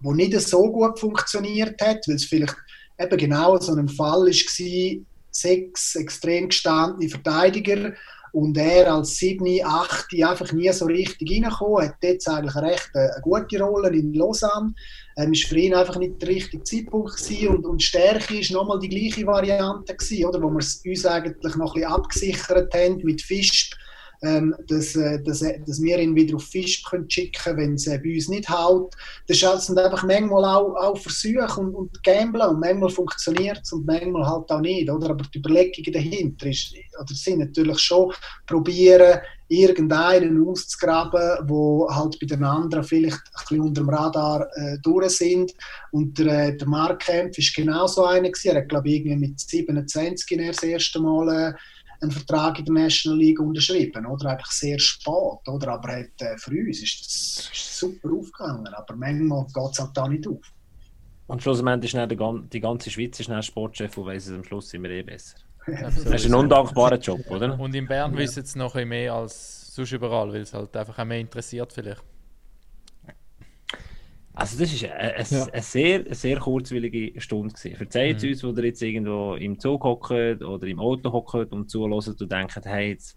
[0.00, 2.54] der nicht so gut funktioniert hat, weil es vielleicht
[2.98, 7.92] eben genau so ein Fall war, sechs extrem gestandene Verteidiger
[8.34, 13.12] und er als 7, 8 einfach nie so richtig reingekommen, hat jetzt eigentlich recht eine,
[13.12, 14.74] eine gute Rolle in Lausanne.
[15.16, 18.80] Ähm, ist für ihn einfach nicht der richtige Zeitpunkt gewesen und, und Stärke ist nochmal
[18.80, 22.96] die gleiche Variante gewesen, oder, wo wir es uns eigentlich noch ein bisschen abgesichert haben
[23.04, 23.70] mit Fisch
[24.24, 27.74] ähm, dass, äh, dass, äh, dass wir ihn wieder auf Fisch können schicken können, wenn
[27.74, 28.94] es äh, bei uns nicht haut.
[29.28, 33.86] Das sind einfach manchmal auch, auch Versuche und, und Gamblen und manchmal funktioniert es und
[33.86, 34.90] manchmal halt auch nicht.
[34.90, 35.10] Oder?
[35.10, 38.12] Aber die Überlegungen dahinter ist, oder sind natürlich schon
[38.46, 44.78] probieren, irgendeinen auszugraben, wo halt bei den anderen vielleicht ein bisschen unter dem Radar äh,
[44.82, 45.52] durch sind.
[45.90, 48.30] Und der, äh, der Mark Kempf ist genau so einer.
[48.44, 51.54] Er hat, glaube ich, irgendwie mit 27 das erste Mal äh,
[52.04, 54.30] einen Vertrag in der National League unterschrieben, oder?
[54.30, 55.68] Einfach sehr spät, oder?
[55.68, 59.90] Aber hat, äh, für uns ist das ist super aufgegangen, aber manchmal geht es halt
[59.94, 60.52] da nicht auf.
[61.26, 64.90] Und schlussendlich ist dann die ganze Schweiz ist Sportchef und weiss es am Schluss immer
[64.90, 65.38] eh besser.
[65.66, 67.58] das ist ein undankbarer Job, oder?
[67.58, 68.18] Und in Bern ja.
[68.18, 71.72] wissen es noch ein mehr als sonst überall, weil es halt einfach auch mehr interessiert
[71.72, 72.02] vielleicht.
[74.36, 75.46] Also das war eine, eine, ja.
[75.52, 77.54] eine, sehr, eine sehr kurzwillige Stunde.
[77.54, 77.76] Gewesen.
[77.76, 78.28] Verzeiht mhm.
[78.30, 82.32] uns, wo ihr jetzt irgendwo im Zug hockt oder im Auto hockt und zuhört und
[82.32, 83.16] denkt, hey, jetzt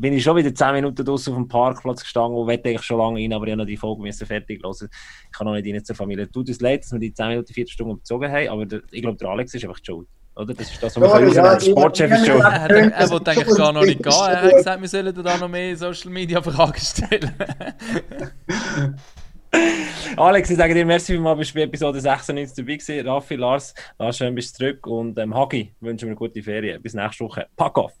[0.00, 2.98] bin ich schon wieder 10 Minuten draußen auf dem Parkplatz gestanden und wette eigentlich schon
[2.98, 4.88] lange rein, aber ich habe noch die Folge müssen fertig hören.
[5.24, 6.30] Ich kann noch nicht rein zur Familie.
[6.30, 9.02] Tut uns leid, dass wir die 10 Minuten, 4 Stunden bezogen haben, aber der, ich
[9.02, 10.06] glaube, der Alex ist einfach schuld.
[10.36, 10.54] Oder?
[10.54, 12.40] Das ist das, was wir ja, ja, Sportchef ist schon.
[12.40, 14.12] Er, er wollte eigentlich gar noch nicht gehen.
[14.12, 17.32] Er hat gesagt, wir sollen da noch mehr Social Media Fragen stellen.
[20.16, 23.08] Alex, ich sage dir merci vielmals, bist du bei Episode 96 dabei gewesen.
[23.08, 26.82] Raffi, Lars, Lars, schön bist du zurück und ähm, Hagi, wünschen wir gute Ferien.
[26.82, 27.46] Bis nächste Woche.
[27.56, 27.92] Pack off!